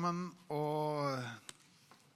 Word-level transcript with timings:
sammen 0.00 0.30
og 0.48 1.18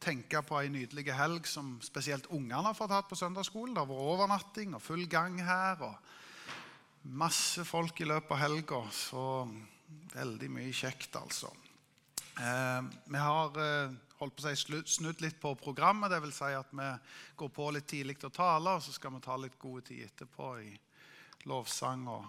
tenke 0.00 0.40
på 0.44 0.56
ei 0.56 0.70
nydelig 0.72 1.12
helg 1.12 1.44
som 1.48 1.74
spesielt 1.84 2.30
ungene 2.32 2.62
har 2.64 2.76
fått 2.76 2.94
hatt 2.94 3.10
på 3.10 3.18
søndagsskolen. 3.18 3.74
Det 3.74 3.82
har 3.82 3.90
vært 3.90 4.12
overnatting 4.14 4.76
og 4.76 4.80
full 4.80 5.04
gang 5.10 5.36
her. 5.44 5.82
og 5.84 7.04
Masse 7.04 7.64
folk 7.68 8.00
i 8.00 8.08
løpet 8.08 8.32
av 8.32 8.40
helga. 8.40 8.80
Så 8.88 9.24
veldig 10.14 10.48
mye 10.54 10.72
kjekt, 10.72 11.16
altså. 11.20 11.50
Eh, 12.40 12.80
vi 13.04 13.20
har 13.20 13.60
eh, 13.60 13.92
holdt 14.20 14.38
på 14.38 14.46
å 14.46 14.54
si, 14.54 14.80
snudd 14.96 15.20
litt 15.20 15.36
på 15.40 15.52
programmet. 15.60 16.12
Det 16.12 16.22
vil 16.24 16.32
si 16.32 16.52
at 16.56 16.72
vi 16.72 16.88
går 17.36 17.52
på 17.52 17.68
litt 17.76 17.88
tidlig 17.90 18.16
til 18.20 18.32
å 18.32 18.38
tale, 18.38 18.78
og 18.78 18.86
så 18.86 18.96
skal 18.96 19.12
vi 19.12 19.24
ta 19.28 19.36
litt 19.36 19.60
gode 19.60 19.84
tid 19.90 20.06
etterpå 20.08 20.54
i 20.64 20.72
lovsang 21.52 22.08
og 22.08 22.24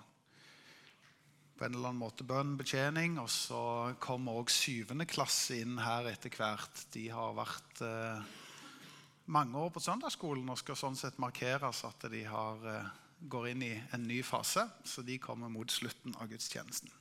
på 1.56 1.66
en 1.66 1.76
eller 1.76 1.90
annen 1.90 2.02
måte 2.04 2.26
bønn, 2.28 2.56
betjening. 2.60 3.20
Og 3.22 3.30
så 3.32 3.62
kommer 4.04 4.42
òg 4.42 4.52
syvende 4.54 5.08
klasse 5.08 5.62
inn 5.62 5.78
her 5.80 6.10
etter 6.12 6.34
hvert. 6.36 6.84
De 6.94 7.08
har 7.14 7.38
vært 7.38 7.82
eh, 7.86 8.36
mange 9.32 9.58
år 9.58 9.72
på 9.74 9.84
søndagsskolen 9.84 10.52
og 10.52 10.60
skal 10.60 10.80
sånn 10.80 11.00
sett 11.00 11.22
markeres 11.22 11.86
at 11.88 12.08
de 12.12 12.26
har, 12.28 12.68
eh, 12.72 12.92
går 13.32 13.50
inn 13.54 13.64
i 13.66 13.74
en 13.96 14.04
ny 14.08 14.22
fase. 14.24 14.68
Så 14.84 15.06
de 15.06 15.18
kommer 15.22 15.52
mot 15.52 15.72
slutten 15.72 16.16
av 16.20 16.30
gudstjenesten. 16.32 16.92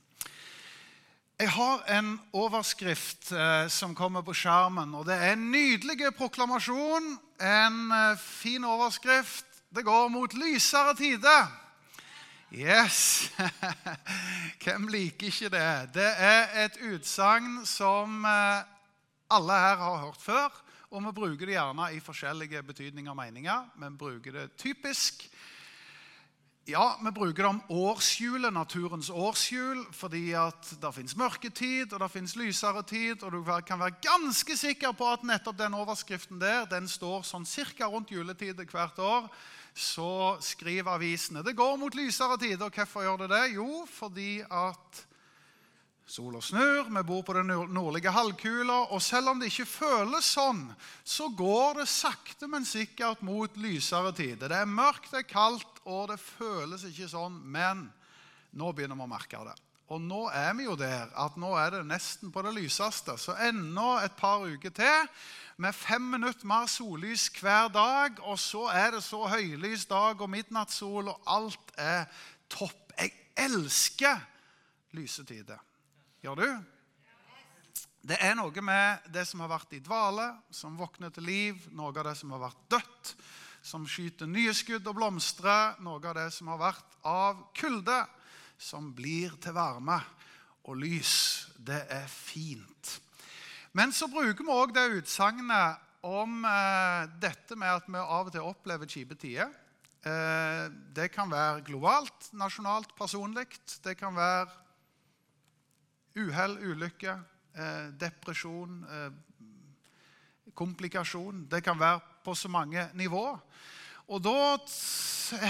Jeg 1.35 1.51
har 1.51 1.81
en 1.91 2.13
overskrift 2.31 3.33
eh, 3.35 3.67
som 3.67 3.91
kommer 3.95 4.23
på 4.23 4.33
skjermen. 4.39 4.93
og 4.95 5.03
Det 5.09 5.17
er 5.19 5.33
en 5.33 5.49
nydelig 5.51 6.13
proklamasjon. 6.15 7.17
En 7.43 7.91
eh, 7.91 8.23
fin 8.23 8.63
overskrift. 8.63 9.43
Det 9.75 9.83
går 9.83 10.07
mot 10.13 10.31
lysere 10.39 10.95
tider. 10.95 11.64
Yes! 12.55 13.33
Hvem 14.63 14.87
liker 14.87 15.27
ikke 15.27 15.49
det? 15.51 15.89
Det 15.97 16.11
er 16.23 16.53
et 16.63 16.77
utsagn 16.87 17.65
som 17.67 18.23
eh, 18.23 18.61
alle 19.35 19.57
her 19.59 19.81
har 19.81 19.97
hørt 20.05 20.21
før. 20.23 20.53
Og 20.95 21.03
vi 21.03 21.11
bruker 21.17 21.49
det 21.49 21.57
gjerne 21.57 21.89
i 21.91 21.99
forskjellige 21.99 22.61
betydninger 22.63 23.11
og 23.11 23.17
meninger. 23.19 23.65
Vi 23.75 23.89
bruker 23.99 24.37
det 24.37 24.45
typisk. 24.55 25.25
Ja, 26.65 26.93
vi 27.03 27.11
bruker 27.11 27.43
det 27.43 27.49
om 27.49 27.59
årshjulet, 27.69 28.53
naturens 28.53 29.09
årshjul, 29.09 29.83
fordi 29.91 30.31
at 30.39 30.71
det 30.81 30.93
fins 30.95 31.17
mørketid 31.19 31.91
og 31.91 32.05
det 32.05 32.11
fins 32.13 32.37
lysere 32.39 32.85
tid. 32.87 33.19
Og 33.23 33.35
du 33.35 33.43
kan 33.67 33.83
være 33.83 33.99
ganske 33.99 34.55
sikker 34.57 34.95
på 34.95 35.11
at 35.11 35.27
nettopp 35.27 35.59
den 35.59 35.75
overskriften 35.75 36.39
der 36.39 36.63
den 36.71 36.87
står 36.87 37.27
sånn 37.27 37.43
cirka 37.45 37.91
rundt 37.91 38.15
juletid 38.15 38.63
hvert 38.63 39.03
år 39.03 39.27
så 39.75 40.37
skriver 40.39 40.95
avisene 40.95 41.43
det 41.43 41.55
går 41.57 41.75
mot 41.77 41.95
lysere 41.97 42.37
tider. 42.39 42.71
Hvorfor 42.71 43.03
gjør 43.03 43.25
det 43.25 43.33
det? 43.33 43.43
Jo, 43.57 43.83
fordi 43.91 44.39
at 44.47 45.01
sola 46.07 46.39
snur, 46.41 46.87
vi 46.87 47.03
bor 47.03 47.23
på 47.25 47.33
den 47.35 47.51
nordlige 47.73 48.13
halvkula, 48.13 48.77
og 48.93 49.01
selv 49.01 49.33
om 49.33 49.41
det 49.41 49.49
ikke 49.51 49.67
føles 49.67 50.31
sånn, 50.37 50.63
så 51.03 51.27
går 51.33 51.81
det 51.81 51.89
sakte, 51.91 52.47
men 52.47 52.67
sikkert 52.67 53.25
mot 53.25 53.57
lysere 53.59 54.13
tider. 54.15 54.47
Det 54.47 54.61
er 54.61 54.69
mørkt, 54.69 55.11
det 55.11 55.23
er 55.25 55.29
kaldt, 55.33 55.81
og 55.83 56.07
det 56.13 56.21
føles 56.21 56.85
ikke 56.87 57.09
sånn, 57.11 57.41
men 57.43 57.87
nå 58.55 58.71
begynner 58.71 58.95
vi 58.95 59.07
å 59.07 59.11
merke 59.11 59.43
det. 59.49 59.57
Og 59.93 60.01
nå 60.01 60.23
er 60.33 60.53
vi 60.57 60.65
jo 60.65 60.73
der 60.79 61.11
at 61.21 61.35
nå 61.37 61.51
er 61.61 61.75
det 61.75 61.83
nesten 61.85 62.31
på 62.33 62.41
det 62.45 62.55
lyseste. 62.55 63.17
Så 63.21 63.35
enda 63.37 63.99
et 64.05 64.15
par 64.17 64.41
uker 64.41 64.73
til 64.73 65.09
med 65.57 65.75
fem 65.75 66.01
minutter 66.01 66.47
mer 66.47 66.67
sollys 66.67 67.27
hver 67.39 67.69
dag. 67.73 68.19
Og 68.27 68.39
så 68.39 68.67
er 68.73 68.95
det 68.95 69.03
så 69.05 69.23
høylys 69.31 69.85
dag 69.89 70.21
og 70.21 70.31
midnattssol, 70.31 71.11
og 71.11 71.21
alt 71.27 71.75
er 71.77 72.05
topp. 72.51 72.93
Jeg 72.99 73.11
elsker 73.47 74.21
lysetider. 74.95 75.59
Gjør 76.23 76.41
du? 76.41 76.49
Det 78.05 78.17
er 78.21 78.35
noe 78.37 78.61
med 78.61 79.07
det 79.13 79.23
som 79.25 79.41
har 79.41 79.49
vært 79.49 79.73
i 79.73 79.81
dvale, 79.81 80.27
som 80.53 80.77
våkner 80.77 81.09
til 81.13 81.25
liv, 81.25 81.63
noe 81.73 81.89
av 81.89 82.05
det 82.05 82.13
som 82.19 82.35
har 82.35 82.43
vært 82.43 82.67
dødt, 82.75 83.15
som 83.65 83.87
skyter 83.89 84.29
nye 84.29 84.53
skudd 84.53 84.85
og 84.85 84.99
blomstrer, 84.99 85.79
noe 85.81 85.97
av 86.05 86.13
det 86.19 86.27
som 86.35 86.51
har 86.53 86.61
vært 86.61 86.99
av 87.01 87.41
kulde, 87.57 87.97
som 88.61 88.91
blir 88.95 89.33
til 89.41 89.57
varme 89.57 89.97
og 90.69 90.77
lys. 90.83 91.15
Det 91.57 91.81
er 91.89 92.05
fint. 92.11 92.99
Men 93.75 93.91
så 93.91 94.07
bruker 94.07 94.39
vi 94.39 94.53
òg 94.55 94.71
det 94.71 94.85
utsagnet 95.01 95.81
om 96.07 96.45
eh, 96.47 97.01
dette 97.19 97.57
med 97.59 97.73
at 97.73 97.89
vi 97.89 97.99
av 97.99 98.29
og 98.29 98.31
til 98.31 98.45
opplever 98.47 98.87
kjipe 98.87 99.17
tider. 99.19 99.49
Eh, 99.99 100.67
det 100.95 101.09
kan 101.11 101.27
være 101.27 101.65
globalt, 101.67 102.29
nasjonalt, 102.39 102.93
personlig. 102.95 103.49
Det 103.83 103.97
kan 103.99 104.15
være 104.15 104.45
uhell, 106.23 106.55
ulykke, 106.71 107.17
eh, 107.59 107.91
depresjon, 107.99 108.79
eh, 108.87 109.11
komplikasjon. 110.55 111.43
Det 111.51 111.59
kan 111.63 111.79
være 111.79 111.99
på 112.23 112.31
så 112.35 112.47
mange 112.47 112.87
nivåer. 112.93 113.43
Og 114.05 114.21
da 114.21 114.57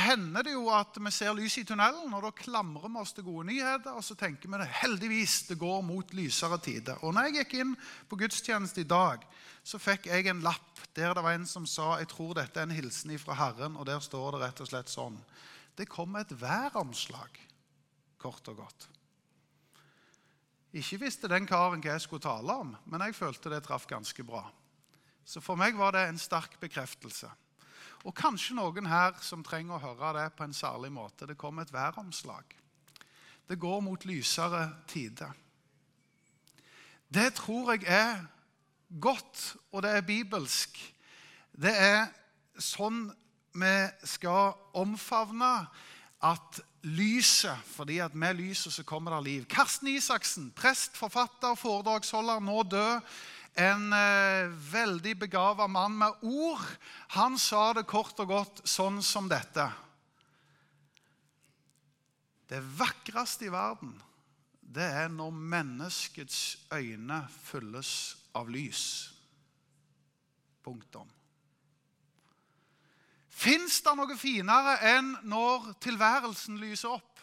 hender 0.06 0.46
det 0.48 0.54
jo 0.54 0.70
at 0.72 0.96
vi 0.96 1.12
ser 1.12 1.36
lys 1.36 1.58
i 1.60 1.66
tunnelen, 1.68 2.14
og 2.16 2.24
da 2.24 2.32
klamrer 2.36 2.88
vi 2.88 3.02
oss 3.02 3.12
til 3.16 3.26
gode 3.28 3.50
nyheter. 3.50 3.98
Og 3.98 4.06
så 4.06 4.16
tenker 4.20 4.52
vi 4.52 4.62
det 4.62 4.70
heldigvis 4.80 5.42
det 5.50 5.60
går 5.60 5.84
mot 5.84 6.16
lysere 6.16 6.60
tider. 6.64 7.02
Og 7.04 7.16
når 7.16 7.28
jeg 7.28 7.38
gikk 7.42 7.58
inn 7.60 7.76
på 8.10 8.20
gudstjeneste 8.20 8.86
i 8.86 8.88
dag, 8.90 9.26
så 9.66 9.82
fikk 9.82 10.08
jeg 10.12 10.30
en 10.32 10.44
lapp 10.46 10.84
der 10.96 11.12
det 11.16 11.24
var 11.26 11.36
en 11.36 11.48
som 11.50 11.66
sa 11.68 11.98
jeg 12.00 12.08
tror 12.14 12.36
dette 12.38 12.62
er 12.62 12.70
en 12.70 12.76
hilsen 12.76 13.12
fra 13.20 13.36
Herren, 13.36 13.76
og 13.76 13.88
der 13.90 14.00
står 14.00 14.36
det 14.36 14.44
rett 14.46 14.62
og 14.64 14.70
slett 14.70 14.92
sånn 14.92 15.18
Det 15.76 15.90
kom 15.92 16.16
et 16.16 16.32
væromslag, 16.40 17.40
kort 18.22 18.48
og 18.48 18.62
godt. 18.62 18.86
Ikke 20.76 21.02
visste 21.04 21.28
den 21.32 21.48
karen 21.48 21.82
hva 21.84 21.96
jeg 21.96 22.04
skulle 22.04 22.24
tale 22.24 22.56
om, 22.64 22.76
men 22.86 23.04
jeg 23.04 23.16
følte 23.16 23.52
det 23.52 23.64
traff 23.66 23.88
ganske 23.88 24.24
bra. 24.24 24.46
Så 25.26 25.42
for 25.42 25.60
meg 25.60 25.76
var 25.76 25.96
det 25.96 26.06
en 26.08 26.20
sterk 26.22 26.56
bekreftelse. 26.62 27.28
Og 28.06 28.14
kanskje 28.14 28.54
noen 28.58 28.86
her 28.86 29.16
som 29.26 29.44
trenger 29.44 29.80
å 29.80 29.82
høre 29.82 30.14
det 30.20 30.28
på 30.38 30.46
en 30.46 30.54
særlig 30.54 30.92
måte. 30.94 31.26
Det 31.26 31.38
kommer 31.38 31.66
et 31.66 31.74
væromslag. 31.74 32.54
Det 33.50 33.58
går 33.60 33.82
mot 33.82 34.06
lysere 34.06 34.68
tider. 34.90 35.34
Det 37.10 37.32
tror 37.38 37.74
jeg 37.74 37.86
er 37.90 38.26
godt, 39.02 39.56
og 39.72 39.84
det 39.86 39.92
er 39.92 40.06
bibelsk. 40.06 40.78
Det 41.52 41.74
er 41.74 42.08
sånn 42.62 43.08
vi 43.56 43.76
skal 44.04 44.54
omfavne 44.76 45.52
at 46.26 46.62
lyset 46.86 47.58
Fordi 47.66 47.98
at 48.02 48.16
med 48.16 48.38
lyset 48.38 48.74
så 48.74 48.84
kommer 48.84 49.16
det 49.16 49.24
liv. 49.24 49.46
Karsten 49.50 49.88
Isaksen, 49.88 50.52
prest, 50.56 50.98
forfatter, 50.98 51.56
foredragsholder, 51.56 52.40
nå 52.40 52.64
død 52.64 53.02
en 53.56 53.94
eh, 53.96 54.52
veldig 54.72 55.16
begava 55.20 55.68
mann 55.72 55.96
med 55.98 56.24
ord. 56.28 56.66
Han 57.16 57.40
sa 57.40 57.72
det 57.74 57.88
kort 57.88 58.20
og 58.20 58.32
godt 58.32 58.62
sånn 58.68 59.02
som 59.04 59.30
dette. 59.32 59.70
Det 62.46 62.62
vakreste 62.78 63.48
i 63.48 63.54
verden, 63.54 63.96
det 64.60 64.86
er 64.86 65.10
når 65.10 65.32
menneskets 65.56 66.68
øyne 66.76 67.24
fylles 67.48 67.92
av 68.36 68.52
lys. 68.52 68.84
Punktum. 70.66 71.08
Fins 73.36 73.82
det 73.84 73.94
noe 73.98 74.16
finere 74.18 74.78
enn 74.96 75.12
når 75.28 75.74
tilværelsen 75.84 76.60
lyser 76.62 76.96
opp? 76.96 77.15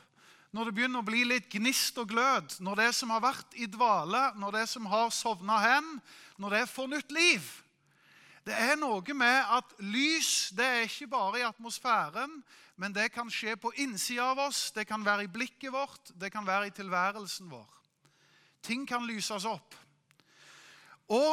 Når 0.52 0.68
det 0.68 0.74
begynner 0.76 1.00
å 1.00 1.06
bli 1.06 1.22
litt 1.24 1.48
gnist 1.52 1.96
og 2.00 2.10
glød, 2.12 2.58
når 2.60 2.80
det 2.82 2.90
som 2.96 3.12
har 3.14 3.22
vært 3.24 3.54
i 3.56 3.68
dvale, 3.72 4.20
når 4.36 4.58
det 4.58 4.64
som 4.68 4.88
har 4.92 5.12
sovna 5.14 5.56
hen, 5.62 5.94
når 6.36 6.58
det 6.58 6.64
får 6.68 6.90
nytt 6.92 7.14
liv. 7.16 7.46
Det 8.44 8.56
er 8.58 8.76
noe 8.76 9.14
med 9.16 9.52
at 9.56 9.72
lys 9.80 10.50
det 10.56 10.66
er 10.66 10.84
ikke 10.88 11.08
bare 11.14 11.40
i 11.40 11.46
atmosfæren, 11.46 12.42
men 12.76 12.92
det 12.92 13.12
kan 13.14 13.30
skje 13.32 13.54
på 13.60 13.72
innsida 13.80 14.32
av 14.32 14.42
oss, 14.48 14.66
det 14.76 14.84
kan 14.88 15.04
være 15.06 15.24
i 15.24 15.32
blikket 15.32 15.72
vårt, 15.72 16.12
det 16.20 16.32
kan 16.34 16.44
være 16.44 16.68
i 16.68 16.74
tilværelsen 16.76 17.48
vår. 17.48 17.68
Ting 18.62 18.84
kan 18.88 19.06
lyses 19.08 19.46
opp. 19.48 19.76
Og 21.08 21.32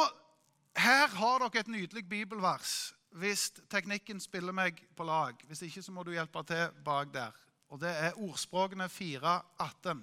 her 0.80 1.12
har 1.12 1.44
dere 1.44 1.60
et 1.60 1.72
nydelig 1.72 2.06
bibelvers 2.08 2.94
hvis 3.20 3.48
teknikken 3.68 4.20
spiller 4.22 4.54
meg 4.54 4.78
på 4.96 5.04
lag. 5.04 5.34
Hvis 5.48 5.64
ikke 5.66 5.82
så 5.82 5.92
må 5.92 6.04
du 6.06 6.12
hjelpe 6.14 6.44
til 6.46 6.68
bak 6.86 7.10
der 7.12 7.34
og 7.70 7.80
det 7.82 7.90
er 7.90 8.18
ordspråkene 8.18 8.88
4.18. 8.90 10.02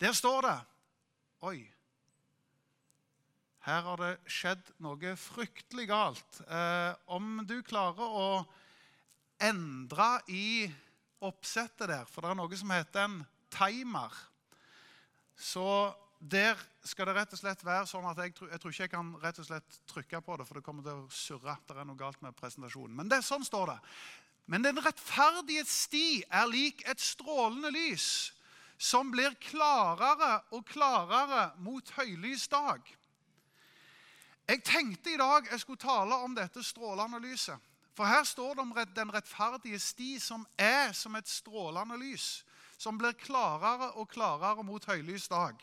Der 0.00 0.14
står 0.14 0.46
det 0.46 0.58
Oi. 1.44 1.58
Her 3.64 3.80
har 3.84 4.00
det 4.00 4.12
skjedd 4.30 4.70
noe 4.84 5.14
fryktelig 5.16 5.86
galt. 5.90 6.38
Eh, 6.44 6.92
om 7.12 7.42
du 7.48 7.58
klarer 7.64 8.04
å 8.04 8.28
endre 9.42 10.08
i 10.32 10.64
oppsettet 11.24 11.88
der, 11.90 12.08
for 12.08 12.24
det 12.24 12.32
er 12.32 12.38
noe 12.38 12.60
som 12.60 12.72
heter 12.72 13.06
en 13.06 13.18
timer 13.54 14.12
Så 15.34 15.66
der 16.18 16.58
skal 16.84 17.08
det 17.08 17.14
rett 17.16 17.32
og 17.34 17.40
slett 17.40 17.64
være 17.64 17.88
sånn 17.88 18.06
at 18.08 18.20
jeg, 18.22 18.34
jeg 18.48 18.60
tror 18.60 18.72
ikke 18.72 18.84
jeg 18.84 18.92
kan 18.92 19.10
rett 19.22 19.40
og 19.40 19.48
slett 19.48 19.78
trykke 19.90 20.20
på 20.24 20.36
det, 20.38 20.46
for 20.48 20.58
det 20.58 20.64
kommer 20.64 20.84
til 20.86 21.02
å 21.02 21.08
surre. 21.12 21.56
Det 21.66 21.76
er 21.76 21.88
noe 21.88 22.00
galt 22.00 22.20
med 22.24 22.36
presentasjonen. 22.38 22.94
Men 22.96 23.10
det, 23.12 23.20
sånn 23.26 23.44
står 23.44 23.74
det. 23.74 23.78
Men 24.46 24.64
den 24.64 24.78
rettferdige 24.84 25.64
sti 25.68 26.22
er 26.28 26.48
lik 26.50 26.82
et 26.88 27.00
strålende 27.00 27.70
lys 27.72 28.32
som 28.78 29.10
blir 29.12 29.32
klarere 29.40 30.42
og 30.52 30.66
klarere 30.68 31.52
mot 31.62 31.90
høylys 31.96 32.48
dag. 32.52 32.82
Jeg 34.48 34.60
tenkte 34.66 35.14
i 35.14 35.20
dag 35.20 35.46
jeg 35.50 35.62
skulle 35.62 35.80
tale 35.80 36.18
om 36.20 36.34
dette 36.36 36.62
strålende 36.62 37.20
lyset. 37.22 37.56
For 37.94 38.04
her 38.10 38.24
står 38.26 38.54
det 38.54 38.64
om 38.64 38.74
den 38.96 39.12
rettferdige 39.14 39.78
sti, 39.78 40.18
som 40.20 40.42
er 40.58 40.92
som 40.92 41.14
et 41.16 41.28
strålende 41.30 41.96
lys. 41.96 42.44
Som 42.76 42.98
blir 42.98 43.14
klarere 43.16 43.92
og 43.94 44.10
klarere 44.10 44.64
mot 44.66 44.84
høylys 44.84 45.28
dag. 45.30 45.54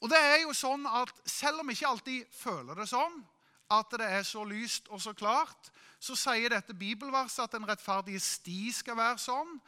Og 0.00 0.08
det 0.08 0.16
er 0.18 0.38
jo 0.46 0.54
sånn 0.56 0.86
at 0.86 1.10
Selv 1.26 1.60
om 1.60 1.68
vi 1.68 1.76
ikke 1.76 1.90
alltid 1.90 2.30
føler 2.32 2.78
det 2.78 2.86
sånn, 2.88 3.18
at 3.70 3.92
det 3.98 4.06
er 4.06 4.22
så 4.22 4.44
lyst 4.44 4.88
og 4.88 5.00
så 5.00 5.12
klart, 5.12 5.70
så 6.00 6.16
sier 6.16 6.48
dette 6.48 6.74
bibelverset 6.74 7.44
at 7.44 7.52
den 7.52 7.68
rettferdige 7.68 8.20
sti 8.20 8.72
skal 8.72 8.96
være 8.96 9.18
sånn. 9.20 9.58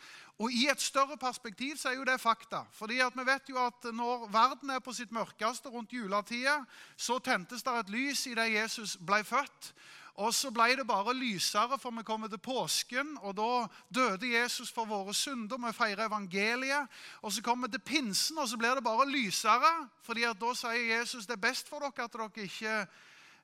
Og 0.40 0.52
I 0.52 0.66
et 0.72 0.81
større 0.81 1.19
perspektiv 1.20 1.76
så 1.76 1.90
er 1.90 1.99
jo 2.00 2.06
det 2.08 2.20
fakta. 2.20 2.64
Fordi 2.72 2.99
at 3.04 3.14
vi 3.14 3.26
vet 3.28 3.50
jo 3.52 3.58
at 3.60 3.84
Når 3.93 4.28
verden 4.32 4.70
er 4.70 4.81
på 4.81 4.93
sitt 4.93 5.12
mørkeste 5.12 5.69
rundt 5.69 5.93
juletida, 5.93 6.64
så 6.96 7.19
tentes 7.19 7.62
det 7.62 7.72
et 7.78 7.90
lys 7.90 8.26
idet 8.26 8.52
Jesus 8.52 8.96
ble 8.96 9.22
født. 9.25 9.75
Og 10.14 10.34
så 10.34 10.50
ble 10.52 10.75
det 10.76 10.87
bare 10.87 11.14
lysere, 11.14 11.78
for 11.78 11.90
vi 11.90 12.02
kommer 12.02 12.28
til 12.28 12.38
påsken. 12.38 13.19
og 13.22 13.37
Da 13.37 13.66
døde 13.94 14.32
Jesus 14.40 14.72
for 14.72 14.84
våre 14.84 15.14
synder. 15.14 15.56
Vi 15.56 15.72
feirer 15.72 16.06
evangeliet. 16.06 16.88
Og 17.22 17.32
Så 17.32 17.43
kommer 17.43 17.69
vi 17.69 17.72
til 17.72 17.81
pinsen, 17.81 18.38
og 18.38 18.49
så 18.49 18.56
blir 18.56 18.75
det 18.75 18.84
bare 18.84 19.08
lysere. 19.08 19.88
fordi 20.02 20.22
at 20.22 20.40
Da 20.40 20.54
sier 20.54 20.99
Jesus 20.99 21.26
det 21.26 21.32
er 21.32 21.49
best 21.49 21.69
for 21.69 21.78
dere 21.78 22.04
at 22.04 22.12
dere 22.12 22.31
ikke 22.37 22.87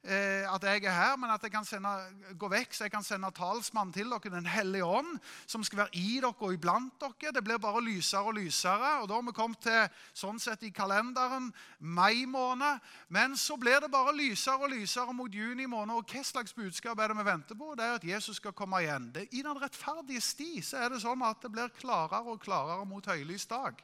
at 0.04 0.62
jeg 0.62 0.84
er 0.84 0.94
her, 0.94 1.16
men 1.16 1.30
at 1.30 1.42
jeg 1.42 1.50
kan 1.50 1.64
sende, 1.66 1.90
gå 2.38 2.48
vekk, 2.48 2.74
så 2.74 2.84
jeg 2.86 2.92
kan 2.92 3.02
sende 3.04 3.30
talsmannen 3.34 3.92
til 3.92 4.10
dere, 4.10 4.30
Den 4.30 4.46
hellige 4.46 4.84
ånd, 4.84 5.18
som 5.46 5.64
skal 5.64 5.78
være 5.78 5.96
i 5.98 6.20
dere 6.20 6.32
og 6.38 6.54
iblant 6.54 6.94
dere. 7.00 7.32
Det 7.34 7.44
blir 7.44 7.58
bare 7.58 7.82
lysere 7.82 8.22
og 8.22 8.34
lysere. 8.34 9.00
og 9.02 9.08
Da 9.08 9.14
har 9.14 9.22
vi 9.22 9.32
kommet 9.32 9.58
til 9.58 9.88
sånn 10.14 10.38
sett 10.38 10.62
i 10.62 10.70
kalenderen 10.70 11.52
mai 11.80 12.24
måned. 12.26 12.80
Men 13.08 13.36
så 13.36 13.56
blir 13.56 13.80
det 13.80 13.90
bare 13.90 14.14
lysere 14.16 14.62
og 14.62 14.70
lysere 14.70 15.12
mot 15.12 15.34
juni 15.34 15.66
måned. 15.66 15.94
Og 15.96 16.06
hva 16.06 16.24
slags 16.24 16.54
budskap 16.54 16.98
er 16.98 17.08
det 17.08 17.18
vi 17.18 17.24
venter 17.24 17.54
på? 17.58 17.74
Det 17.74 17.84
er 17.84 17.98
at 17.98 18.04
Jesus 18.04 18.36
skal 18.36 18.52
komme 18.52 18.80
igjen. 18.82 19.10
Det, 19.12 19.28
I 19.32 19.42
den 19.42 19.60
rettferdige 19.60 20.20
sti 20.20 20.62
så 20.62 20.84
er 20.84 20.94
det 20.94 21.02
sånn 21.02 21.22
at 21.26 21.42
det 21.42 21.52
blir 21.52 21.74
klarere 21.80 22.22
og 22.24 22.40
klarere 22.40 22.86
mot 22.86 23.06
høylys 23.06 23.46
dag. 23.46 23.82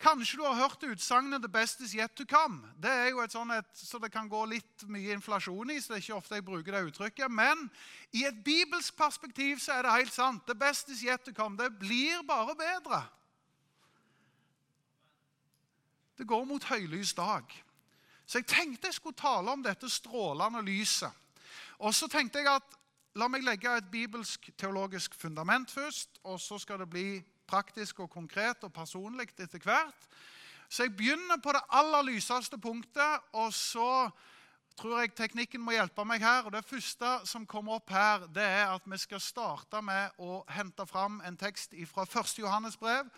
Kanskje 0.00 0.38
du 0.40 0.44
har 0.46 0.56
hørt 0.56 0.84
utsagnet 0.88 1.44
best 1.52 1.80
is 1.84 1.92
yet 1.92 2.14
to 2.16 2.24
come'. 2.24 2.64
Det 2.80 2.90
er 2.90 3.10
jo 3.10 3.20
et 3.20 3.32
sånt 3.32 3.52
et, 3.52 3.66
så 3.74 3.98
det 3.98 4.12
kan 4.12 4.28
gå 4.28 4.44
litt 4.48 4.84
mye 4.88 5.12
inflasjon 5.12 5.70
i, 5.70 5.80
så 5.80 5.92
det 5.92 5.98
er 5.98 6.02
ikke 6.02 6.16
ofte 6.16 6.34
jeg 6.34 6.44
bruker 6.44 6.72
det 6.72 6.86
uttrykket. 6.88 7.30
Men 7.30 7.70
i 8.12 8.24
et 8.24 8.44
bibelsk 8.44 8.96
perspektiv 8.96 9.58
så 9.60 9.72
er 9.72 9.82
det 9.82 9.92
helt 9.92 10.12
sant. 10.12 10.46
'The 10.46 10.54
best 10.54 10.88
is 10.88 11.02
yet 11.04 11.20
to 11.20 11.32
come'. 11.32 11.56
Det 11.56 11.78
blir 11.78 12.22
bare 12.22 12.56
bedre. 12.56 13.02
Det 16.18 16.26
går 16.26 16.44
mot 16.44 16.64
høylys 16.64 17.14
dag. 17.14 17.44
Så 18.26 18.38
jeg 18.38 18.46
tenkte 18.46 18.86
jeg 18.86 18.94
skulle 18.94 19.16
tale 19.16 19.50
om 19.50 19.62
dette 19.62 19.88
strålende 19.88 20.62
lyset. 20.62 21.12
Og 21.78 21.94
så 21.94 22.08
tenkte 22.08 22.38
jeg 22.38 22.46
at 22.46 22.76
la 23.14 23.28
meg 23.28 23.42
legge 23.42 23.76
et 23.76 23.90
bibelsk 23.90 24.50
teologisk 24.56 25.14
fundament 25.14 25.70
først, 25.70 26.20
og 26.24 26.40
så 26.40 26.58
skal 26.58 26.78
det 26.78 26.90
bli 26.90 27.24
praktisk 27.50 28.04
og 28.04 28.10
konkret 28.12 28.62
og 28.66 28.72
personlig 28.72 29.28
etter 29.34 29.62
hvert. 29.64 30.06
Så 30.70 30.86
jeg 30.86 30.94
begynner 30.96 31.40
på 31.42 31.52
det 31.52 31.62
aller 31.74 32.04
lyseste 32.06 32.58
punktet, 32.62 33.24
og 33.34 33.50
så 33.54 34.10
tror 34.78 35.00
jeg 35.00 35.14
teknikken 35.18 35.62
må 35.62 35.74
hjelpe 35.74 36.04
meg 36.06 36.22
her. 36.22 36.46
og 36.46 36.52
Det 36.54 36.64
første 36.64 37.10
som 37.26 37.46
kommer 37.46 37.80
opp 37.80 37.90
her, 37.90 38.26
det 38.30 38.44
er 38.44 38.70
at 38.70 38.86
vi 38.86 38.98
skal 39.02 39.20
starte 39.20 39.82
med 39.82 40.22
å 40.22 40.44
hente 40.48 40.86
fram 40.86 41.20
en 41.26 41.36
tekst 41.36 41.74
fra 41.90 42.06
1. 42.06 42.38
Johannes 42.38 42.78
brev, 42.78 43.10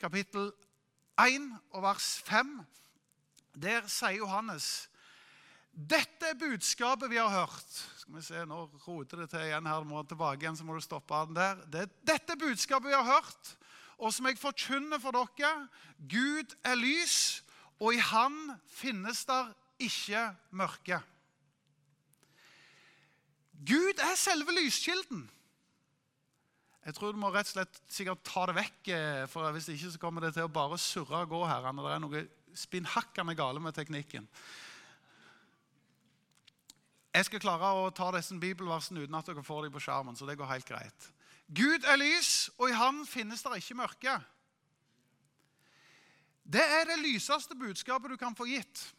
kapittel 0.00 0.52
1 1.20 1.50
og 1.74 1.82
vers 1.84 2.12
5. 2.28 2.54
Der 3.58 3.90
sier 3.90 4.22
Johannes 4.22 4.90
dette 5.70 6.26
er 6.26 6.38
budskapet 6.38 7.10
vi 7.10 7.18
har 7.20 7.30
hørt. 7.30 7.76
Skal 8.00 8.16
vi 8.16 8.22
se, 8.26 8.42
Nå 8.46 8.64
roter 8.86 9.22
det 9.22 9.30
til 9.30 9.46
igjen 9.46 9.68
her. 9.70 9.86
Må 9.86 10.02
tilbake 10.02 10.42
igjen, 10.42 10.58
så 10.58 10.66
må 10.66 10.74
du 10.74 10.82
stoppe 10.84 11.20
den 11.28 11.38
der. 11.38 11.62
Det, 11.70 11.84
dette 12.06 12.34
er 12.34 12.40
budskapet 12.40 12.90
vi 12.90 12.96
har 12.96 13.06
hørt, 13.06 13.52
og 14.00 14.12
som 14.16 14.26
jeg 14.26 14.40
forkynner 14.40 15.00
for 15.02 15.14
dere. 15.14 15.68
Gud 16.08 16.54
er 16.64 16.78
lys, 16.80 17.42
og 17.80 17.94
i 17.94 18.00
Han 18.10 18.56
finnes 18.68 19.24
der 19.28 19.52
ikke 19.80 20.24
mørke. 20.56 21.00
Gud 23.60 24.00
er 24.00 24.16
selve 24.16 24.56
lyskilden. 24.56 25.28
Jeg 26.80 26.96
tror 26.96 27.12
du 27.12 27.20
må 27.20 27.28
rett 27.28 27.48
og 27.50 27.58
slett 27.58 27.80
sikkert 27.92 28.24
ta 28.24 28.46
det 28.48 28.56
vekk, 28.56 28.88
eh, 28.88 29.26
for 29.28 29.52
hvis 29.52 29.68
ikke 29.68 29.92
så 29.92 30.00
kommer 30.00 30.24
det 30.24 30.32
til 30.34 30.48
å 30.48 30.52
bare 30.52 30.78
surre 30.80 31.26
og 31.26 31.28
gå 31.28 31.40
her. 31.44 31.72
når 31.72 31.88
Det 31.88 31.94
er 31.94 32.04
noe 32.06 32.22
spinnhakkende 32.56 33.36
gale 33.36 33.60
med 33.60 33.76
teknikken. 33.76 34.28
Jeg 37.12 37.26
skal 37.26 37.42
klare 37.42 37.72
å 37.74 37.90
ta 37.92 38.10
disse 38.14 38.36
bibelversene 38.38 39.02
uten 39.02 39.14
at 39.18 39.26
dere 39.26 39.42
får 39.44 39.64
dem 39.66 39.72
på 39.72 39.82
skjermen. 39.82 40.16
så 40.16 40.26
det 40.26 40.38
går 40.38 40.46
helt 40.46 40.66
greit. 40.66 41.12
Gud 41.50 41.84
er 41.84 41.98
lys, 41.98 42.50
og 42.58 42.70
i 42.70 42.76
ham 42.78 43.02
finnes 43.06 43.42
det 43.42 43.56
ikke 43.58 43.74
mørke. 43.74 44.14
Det 46.46 46.62
er 46.62 46.86
det 46.86 46.98
lyseste 47.02 47.54
budskapet 47.58 48.10
du 48.10 48.16
kan 48.16 48.36
få 48.36 48.46
gitt. 48.46 48.94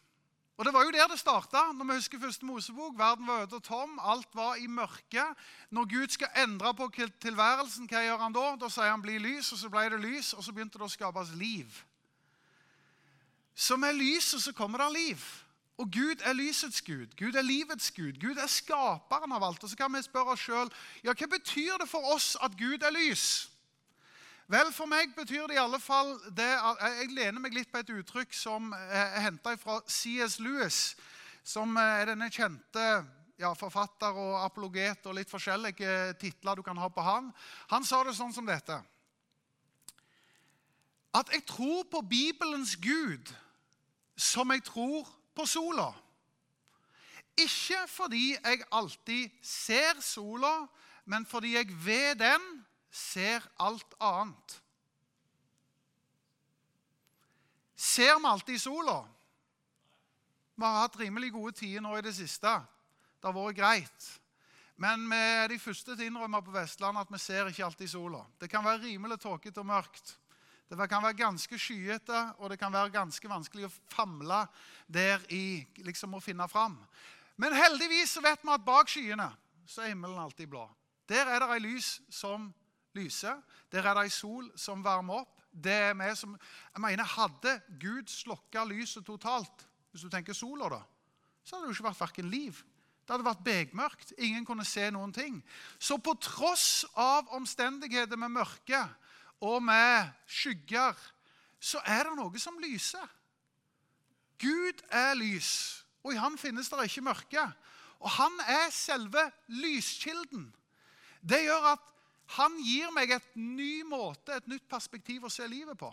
Og 0.56 0.64
Det 0.64 0.72
var 0.74 0.84
jo 0.84 0.90
der 0.90 1.08
det 1.08 1.18
starta. 1.18 1.72
Når 1.72 1.84
vi 1.84 1.94
husker 1.94 2.20
første 2.20 2.46
Mosebok, 2.46 2.98
Verden 2.98 3.26
var 3.26 3.42
øde 3.42 3.56
og 3.56 3.62
tom, 3.64 3.98
alt 4.02 4.28
var 4.34 4.54
i 4.54 4.66
mørke. 4.66 5.24
Når 5.70 5.84
Gud 5.84 6.08
skal 6.08 6.28
endre 6.36 6.74
på 6.74 6.90
tilværelsen, 7.20 7.88
hva 7.88 8.04
gjør 8.04 8.18
han 8.18 8.32
da? 8.32 8.56
Da 8.60 8.68
sier 8.68 8.90
han 8.90 9.02
'bli 9.02 9.18
lys', 9.18 9.52
og 9.52 9.58
så 9.58 9.68
ble 9.68 9.90
det 9.90 10.00
lys, 10.00 10.32
og 10.32 10.44
så 10.44 10.52
begynte 10.52 10.78
det 10.78 10.84
å 10.84 10.88
skapes 10.88 11.34
liv. 11.34 11.84
Så 13.54 13.76
med 13.76 13.94
lyset 13.94 14.42
så 14.42 14.52
kommer 14.52 14.78
det 14.78 14.92
liv. 14.92 15.41
Og 15.80 15.88
Gud 15.92 16.20
er 16.24 16.32
lysets 16.36 16.82
Gud. 16.82 17.14
Gud 17.18 17.34
er 17.34 17.42
livets 17.42 17.90
Gud. 17.90 18.20
Gud 18.20 18.36
er 18.36 18.46
skaperen 18.46 19.32
av 19.32 19.44
alt. 19.44 19.64
Og 19.64 19.70
så 19.70 19.76
kan 19.76 19.92
vi 19.94 20.02
spørre 20.04 20.36
oss 20.36 20.44
sjøl 20.44 20.68
ja, 21.02 21.14
hva 21.14 21.28
betyr 21.32 21.80
det 21.80 21.88
for 21.88 22.12
oss 22.12 22.34
at 22.44 22.56
Gud 22.58 22.84
er 22.84 22.92
lys. 22.94 23.48
Vel, 24.52 24.68
for 24.74 24.90
meg 24.90 25.14
betyr 25.16 25.46
det 25.48 25.56
i 25.56 25.62
alle 25.62 25.78
fall 25.80 26.12
det 26.36 26.44
Jeg 26.44 27.08
lener 27.14 27.40
meg 27.40 27.54
litt 27.56 27.70
på 27.72 27.80
et 27.80 27.92
uttrykk 27.94 28.34
som 28.36 28.72
er 28.74 29.22
henta 29.24 29.54
fra 29.56 29.78
CS 29.88 30.38
Lewis, 30.42 30.80
som 31.44 31.76
er 31.80 32.10
denne 32.10 32.28
kjente 32.30 32.86
ja, 33.40 33.54
forfatter 33.56 34.12
og 34.12 34.34
apologet 34.42 35.06
og 35.08 35.16
litt 35.16 35.30
forskjellige 35.30 36.12
titler 36.20 36.58
du 36.58 36.62
kan 36.66 36.78
ha 36.78 36.90
på 36.92 37.04
han. 37.06 37.30
Han 37.72 37.86
sa 37.86 38.02
det 38.04 38.16
sånn 38.18 38.34
som 38.34 38.46
dette. 38.46 38.76
At 41.16 41.32
jeg 41.32 41.46
tror 41.48 41.88
på 41.88 42.02
Bibelens 42.08 42.76
Gud 42.76 43.32
som 44.16 44.52
jeg 44.52 44.64
tror 44.68 45.08
på 45.34 45.46
sola. 45.48 45.90
Ikke 47.40 47.86
fordi 47.88 48.32
jeg 48.34 48.64
alltid 48.72 49.30
ser 49.42 50.00
sola, 50.04 50.66
men 51.04 51.26
fordi 51.26 51.54
jeg 51.56 51.72
ved 51.84 52.20
den 52.20 52.64
ser 52.92 53.44
alt 53.60 53.94
annet. 54.00 54.58
Ser 57.76 58.18
vi 58.20 58.28
alltid 58.28 58.58
sola? 58.60 59.00
Vi 60.54 60.64
har 60.64 60.84
hatt 60.84 60.98
rimelig 61.00 61.32
gode 61.32 61.56
tider 61.56 61.82
nå 61.82 61.96
i 61.98 62.04
det 62.04 62.12
siste. 62.14 62.50
Det 63.18 63.30
har 63.30 63.34
vært 63.34 63.56
greit. 63.58 64.10
Men 64.76 65.04
vi 65.10 65.16
er 65.16 65.48
de 65.50 65.58
første 65.62 65.96
til 65.96 66.04
å 66.04 66.10
innrømme 66.10 66.42
på 66.44 66.54
Vestlandet 66.54 67.06
at 67.06 67.12
vi 67.12 67.20
ser 67.22 67.48
ikke 67.48 67.64
alltid 67.66 67.90
sola. 67.90 68.22
Det 68.38 68.50
kan 68.50 68.64
være 68.64 68.84
rimelig 68.84 69.18
tåkete 69.22 69.62
og 69.62 69.68
mørkt. 69.68 70.14
Det 70.72 70.88
kan 70.88 71.02
være 71.04 71.18
ganske 71.18 71.58
skyete, 71.60 72.18
og 72.40 72.48
det 72.50 72.56
kan 72.58 72.72
være 72.72 72.94
ganske 72.94 73.28
vanskelig 73.28 73.66
å 73.68 73.74
famle 73.92 74.38
der 74.88 75.20
i 75.28 75.60
liksom 75.84 76.16
å 76.16 76.20
finne 76.24 76.46
fram. 76.48 76.78
Men 77.36 77.52
heldigvis 77.52 78.14
så 78.16 78.22
vet 78.24 78.40
vi 78.40 78.52
at 78.54 78.64
bak 78.64 78.88
skyene 78.88 79.28
så 79.68 79.82
er 79.84 79.92
himmelen 79.92 80.20
alltid 80.22 80.48
blå. 80.48 80.64
Der 81.08 81.28
er 81.28 81.44
det 81.44 81.50
ei 81.52 81.60
lys 81.60 81.98
som 82.08 82.48
lyser. 82.96 83.36
Der 83.68 83.84
er 83.84 83.98
det 83.98 84.06
ei 84.06 84.14
sol 84.14 84.48
som 84.56 84.84
varmer 84.84 85.26
opp. 85.26 85.42
Det 85.52 85.74
er 85.90 85.94
vi 85.98 86.08
som, 86.16 86.32
jeg 86.72 86.80
mener, 86.80 87.04
Hadde 87.04 87.58
Gud 87.80 88.08
slokka 88.08 88.64
lyset 88.64 89.04
totalt, 89.04 89.66
hvis 89.92 90.06
du 90.06 90.08
tenker 90.08 90.32
sola, 90.32 90.70
da, 90.72 90.80
så 91.44 91.56
hadde 91.56 91.66
det 91.66 91.74
jo 91.74 91.76
ikke 91.76 91.90
vært 91.90 92.00
verken 92.00 92.30
liv. 92.32 92.62
Det 93.02 93.12
hadde 93.12 93.26
vært 93.26 93.44
begmørkt. 93.44 94.12
Ingen 94.24 94.46
kunne 94.48 94.64
se 94.64 94.86
noen 94.94 95.12
ting. 95.12 95.40
Så 95.76 95.98
på 96.00 96.14
tross 96.22 96.86
av 96.96 97.28
omstendigheter 97.36 98.16
med 98.16 98.32
mørke 98.38 98.86
og 99.42 99.58
med 99.62 100.12
skygger, 100.30 100.98
så 101.62 101.82
er 101.86 102.06
det 102.06 102.16
noe 102.18 102.42
som 102.42 102.58
lyser. 102.62 103.06
Gud 104.42 104.82
er 104.90 105.14
lys, 105.18 105.82
og 106.02 106.14
i 106.14 106.18
han 106.18 106.38
finnes 106.38 106.70
det 106.70 106.86
ikke 106.88 107.04
mørke. 107.06 107.44
Og 108.02 108.10
han 108.10 108.38
er 108.46 108.70
selve 108.74 109.22
lyskilden. 109.46 110.48
Det 111.22 111.44
gjør 111.44 111.72
at 111.74 111.90
han 112.38 112.54
gir 112.64 112.90
meg 112.94 113.12
et 113.14 113.36
ny 113.38 113.82
måte, 113.86 114.34
et 114.34 114.48
nytt 114.50 114.64
perspektiv 114.70 115.26
å 115.26 115.30
se 115.30 115.46
livet 115.46 115.78
på. 115.78 115.90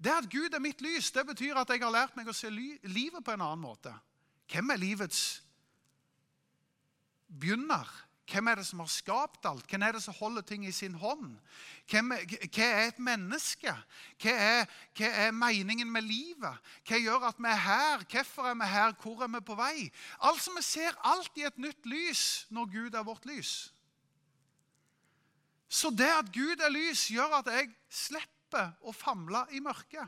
Det 0.00 0.12
at 0.14 0.28
Gud 0.32 0.54
er 0.54 0.62
mitt 0.62 0.82
lys, 0.84 1.10
det 1.12 1.26
betyr 1.28 1.58
at 1.60 1.70
jeg 1.70 1.82
har 1.82 1.92
lært 1.92 2.14
meg 2.16 2.28
å 2.30 2.36
se 2.36 2.50
livet 2.50 3.24
på 3.24 3.34
en 3.34 3.42
annen 3.42 3.62
måte. 3.62 3.92
Hvem 4.50 4.72
er 4.74 4.80
livets 4.80 5.24
begynner? 7.30 7.88
Hvem 8.30 8.46
er 8.46 8.60
det 8.60 8.66
som 8.66 8.78
har 8.78 8.90
skapt 8.90 9.46
alt? 9.48 9.66
Hvem 9.66 9.82
er 9.82 9.96
det 9.96 10.02
som 10.04 10.14
holder 10.14 10.44
ting 10.46 10.66
i 10.66 10.72
sin 10.72 10.94
hånd? 10.94 11.32
Hvem, 11.90 12.12
hva 12.14 12.66
er 12.66 12.84
et 12.84 12.98
menneske? 13.02 13.72
Hva 14.22 14.34
er, 14.34 14.74
hva 14.98 15.08
er, 15.24 15.32
meningen 15.34 15.90
med 15.90 16.06
livet? 16.06 16.70
Hva 16.86 17.00
gjør 17.00 17.26
at 17.30 17.40
vi 17.40 17.50
er 17.50 17.62
her? 17.64 18.04
Hvorfor 18.12 18.50
er 18.50 18.58
vi 18.60 18.68
her? 18.70 18.94
Hvor 19.02 19.24
er 19.24 19.32
vi 19.34 19.40
på 19.46 19.56
vei? 19.58 19.90
Altså, 20.20 20.54
Vi 20.56 20.62
ser 20.62 20.94
alt 21.04 21.36
i 21.36 21.46
et 21.48 21.58
nytt 21.58 21.86
lys 21.86 22.46
når 22.50 22.70
Gud 22.70 22.94
er 22.94 23.06
vårt 23.06 23.26
lys. 23.26 23.72
Så 25.68 25.90
det 25.90 26.10
at 26.10 26.30
Gud 26.34 26.62
er 26.62 26.70
lys, 26.70 27.08
gjør 27.10 27.40
at 27.40 27.50
jeg 27.50 27.70
slipper 27.88 28.72
å 28.82 28.92
famle 28.94 29.44
i 29.54 29.62
mørket. 29.62 30.06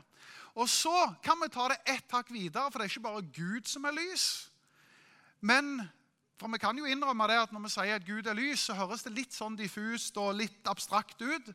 Og 0.55 0.69
så 0.69 1.13
kan 1.23 1.39
vi 1.41 1.49
ta 1.51 1.67
det 1.71 1.79
ett 1.89 2.11
hakk 2.11 2.31
videre, 2.31 2.69
for 2.69 2.79
det 2.79 2.85
er 2.87 2.91
ikke 2.91 3.07
bare 3.07 3.27
Gud 3.35 3.67
som 3.67 3.87
er 3.89 3.95
lys. 3.95 4.25
Men 5.41 5.81
for 6.43 6.51
vi 6.51 6.59
kan 6.59 6.75
jo 6.75 6.83
innrømme 6.91 7.23
det 7.31 7.37
at 7.39 7.51
når 7.55 7.61
vi 7.63 7.69
sier 7.71 7.95
at 7.95 8.03
Gud 8.03 8.27
er 8.27 8.35
lys, 8.35 8.65
så 8.67 8.75
høres 8.75 9.05
det 9.05 9.13
litt 9.15 9.31
sånn 9.31 9.55
diffust 9.55 10.17
og 10.19 10.33
litt 10.35 10.67
abstrakt 10.67 11.21
ut. 11.23 11.53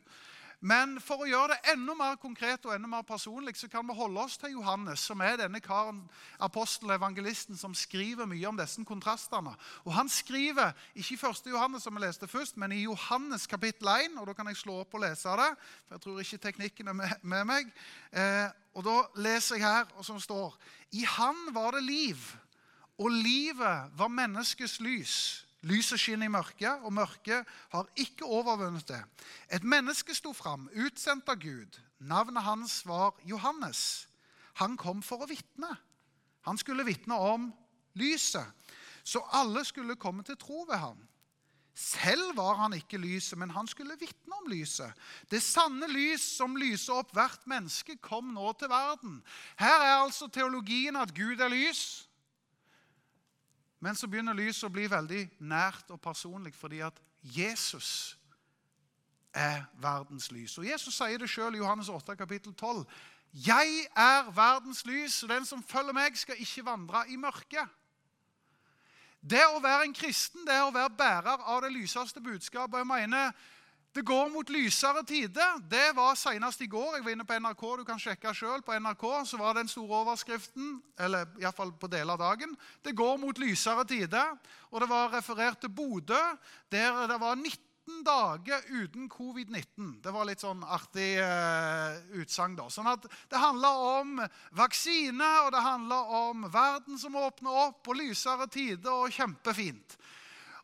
Men 0.65 0.97
for 0.99 1.21
å 1.21 1.27
gjøre 1.29 1.53
det 1.53 1.75
enda 1.75 1.93
mer 1.95 2.17
konkret 2.19 2.65
og 2.65 2.73
enda 2.73 2.89
mer 2.89 3.05
personlig, 3.07 3.53
så 3.55 3.69
kan 3.71 3.85
vi 3.85 3.95
holde 3.95 4.23
oss 4.25 4.39
til 4.41 4.57
Johannes, 4.57 5.05
som 5.05 5.21
er 5.21 5.37
denne 5.39 5.61
karen, 5.61 6.01
apostelen, 6.41 6.95
evangelisten, 6.97 7.55
som 7.55 7.77
skriver 7.77 8.27
mye 8.27 8.49
om 8.49 8.57
disse 8.57 8.81
kontrastene. 8.89 9.53
Og 9.85 9.93
Han 9.93 10.09
skriver 10.09 10.73
ikke 10.95 11.15
i 11.15 11.21
1. 11.21 11.53
Johannes, 11.53 11.85
som 11.85 11.95
vi 11.95 12.03
leste 12.03 12.27
først, 12.27 12.57
men 12.57 12.73
i 12.73 12.81
Johannes 12.87 13.45
kapittel 13.47 13.93
1. 13.93 14.17
og 14.17 14.27
Da 14.27 14.33
kan 14.41 14.49
jeg 14.49 14.57
slå 14.57 14.81
opp 14.81 14.97
og 14.97 15.05
lese 15.05 15.37
det, 15.37 15.49
for 15.85 15.95
jeg 15.95 16.01
tror 16.07 16.19
ikke 16.25 16.43
teknikken 16.49 16.91
er 16.91 16.99
med, 17.21 17.45
meg. 17.45 17.71
Eh, 18.11 18.49
og 18.73 18.89
Da 18.89 18.99
leser 19.21 19.61
jeg 19.61 19.69
her, 19.69 19.85
og 19.95 20.05
som 20.05 20.19
står 20.19 20.57
I 20.91 21.05
Han 21.05 21.53
var 21.53 21.77
det 21.77 21.85
liv 21.85 22.17
og 22.99 23.11
livet 23.11 23.91
var 23.95 24.11
menneskets 24.11 24.79
lys. 24.83 25.15
Lyset 25.67 25.99
skinner 25.99 26.29
i 26.29 26.31
mørket, 26.31 26.83
og 26.87 26.93
mørket 26.93 27.47
har 27.73 27.87
ikke 27.99 28.27
overvunnet 28.27 28.87
det. 28.87 28.99
Et 29.51 29.63
menneske 29.63 30.15
sto 30.15 30.31
fram, 30.33 30.69
utsendt 30.71 31.27
av 31.31 31.39
Gud. 31.39 31.79
Navnet 31.99 32.43
hans 32.43 32.79
var 32.87 33.17
Johannes. 33.27 34.07
Han 34.59 34.77
kom 34.79 35.03
for 35.03 35.23
å 35.23 35.27
vitne. 35.27 35.71
Han 36.47 36.59
skulle 36.59 36.87
vitne 36.87 37.15
om 37.15 37.49
lyset, 37.99 38.47
så 39.03 39.21
alle 39.35 39.65
skulle 39.67 39.99
komme 39.99 40.23
til 40.23 40.37
tro 40.39 40.63
ved 40.69 40.79
ham. 40.79 40.99
Selv 41.79 42.35
var 42.35 42.57
han 42.59 42.75
ikke 42.75 42.99
lyset, 42.99 43.37
men 43.39 43.51
han 43.55 43.67
skulle 43.67 43.95
vitne 43.99 44.35
om 44.35 44.49
lyset. 44.51 44.91
Det 45.31 45.39
sanne 45.43 45.87
lys 45.87 46.23
som 46.35 46.57
lyser 46.59 46.99
opp 46.99 47.13
hvert 47.15 47.45
menneske, 47.47 47.95
kom 48.03 48.33
nå 48.35 48.51
til 48.59 48.71
verden. 48.71 49.21
Her 49.59 49.85
er 49.85 49.95
altså 50.01 50.27
teologien 50.27 50.99
at 50.99 51.13
Gud 51.15 51.39
er 51.39 51.51
lys. 51.51 52.08
Men 53.79 53.95
så 53.95 54.07
begynner 54.07 54.35
lyset 54.35 54.67
å 54.67 54.73
bli 54.73 54.87
veldig 54.91 55.25
nært 55.39 55.91
og 55.93 56.01
personlig 56.03 56.51
fordi 56.57 56.81
at 56.83 56.99
Jesus 57.23 58.17
er 59.33 59.63
verdens 59.79 60.31
lys. 60.31 60.57
Og 60.57 60.67
Jesus 60.67 60.95
sier 60.97 61.19
det 61.21 61.29
sjøl 61.29 61.55
i 61.55 61.61
Johannes 61.61 61.89
8, 61.89 62.15
kapittel 62.19 62.53
12. 62.53 62.83
Jeg 63.45 63.85
er 63.95 64.31
verdens 64.35 64.81
lys, 64.85 65.21
og 65.23 65.29
den 65.29 65.45
som 65.45 65.63
følger 65.63 65.93
meg, 65.93 66.17
skal 66.17 66.39
ikke 66.41 66.65
vandre 66.65 67.05
i 67.13 67.17
mørket. 67.19 67.75
Det 69.19 69.43
å 69.51 69.59
være 69.59 69.85
en 69.85 69.93
kristen 69.93 70.45
det 70.47 70.55
er 70.55 70.65
å 70.65 70.73
være 70.73 70.95
bærer 70.95 71.43
av 71.43 71.61
det 71.63 71.73
lyseste 71.75 72.21
budskapet. 72.23 72.79
Jeg 72.79 72.87
mener, 72.87 73.33
det 73.99 74.05
går 74.07 74.29
mot 74.31 74.49
lysere 74.49 75.01
tider. 75.03 75.57
Det 75.67 75.89
var 75.95 76.15
senest 76.15 76.61
i 76.63 76.69
går. 76.71 76.93
Jeg 76.95 77.03
var 77.03 77.11
inne 77.11 77.25
på 77.27 77.35
NRK. 77.35 77.63
Du 77.81 77.83
kan 77.83 77.99
sjekke 77.99 78.31
selv. 78.31 78.61
På 78.63 78.71
NRK 78.79 79.01
så 79.27 79.39
var 79.41 79.57
den 79.57 79.67
store 79.67 79.97
overskriften, 80.05 80.77
eller 80.95 81.27
iallfall 81.41 81.73
på 81.75 81.89
deler 81.91 82.15
av 82.15 82.21
dagen. 82.21 82.53
Det 82.79 82.93
går 82.95 83.17
mot 83.19 83.41
lysere 83.43 83.83
tider. 83.89 84.37
Og 84.71 84.79
det 84.79 84.87
var 84.87 85.11
referert 85.11 85.59
til 85.59 85.73
Bodø, 85.75 86.19
der 86.71 87.01
det 87.11 87.17
var 87.19 87.35
19 87.35 88.05
dager 88.07 88.63
uten 88.69 89.09
covid-19. 89.11 89.97
Det 89.99 90.13
var 90.15 90.29
litt 90.29 90.45
sånn 90.45 90.63
artig 90.63 91.09
uh, 91.19 91.99
utsagn. 92.21 92.55
da. 92.55 92.69
Sånn 92.71 92.87
at 92.87 93.03
Det 93.03 93.41
handler 93.43 93.83
om 93.99 94.21
vaksine, 94.55 95.33
og 95.43 95.51
det 95.57 95.65
handler 95.65 96.15
om 96.21 96.47
verden 96.47 96.95
som 97.03 97.19
åpner 97.19 97.65
opp, 97.67 97.83
og 97.83 97.99
lysere 97.99 98.47
tider, 98.47 98.93
og 98.95 99.11
kjempefint. 99.11 99.99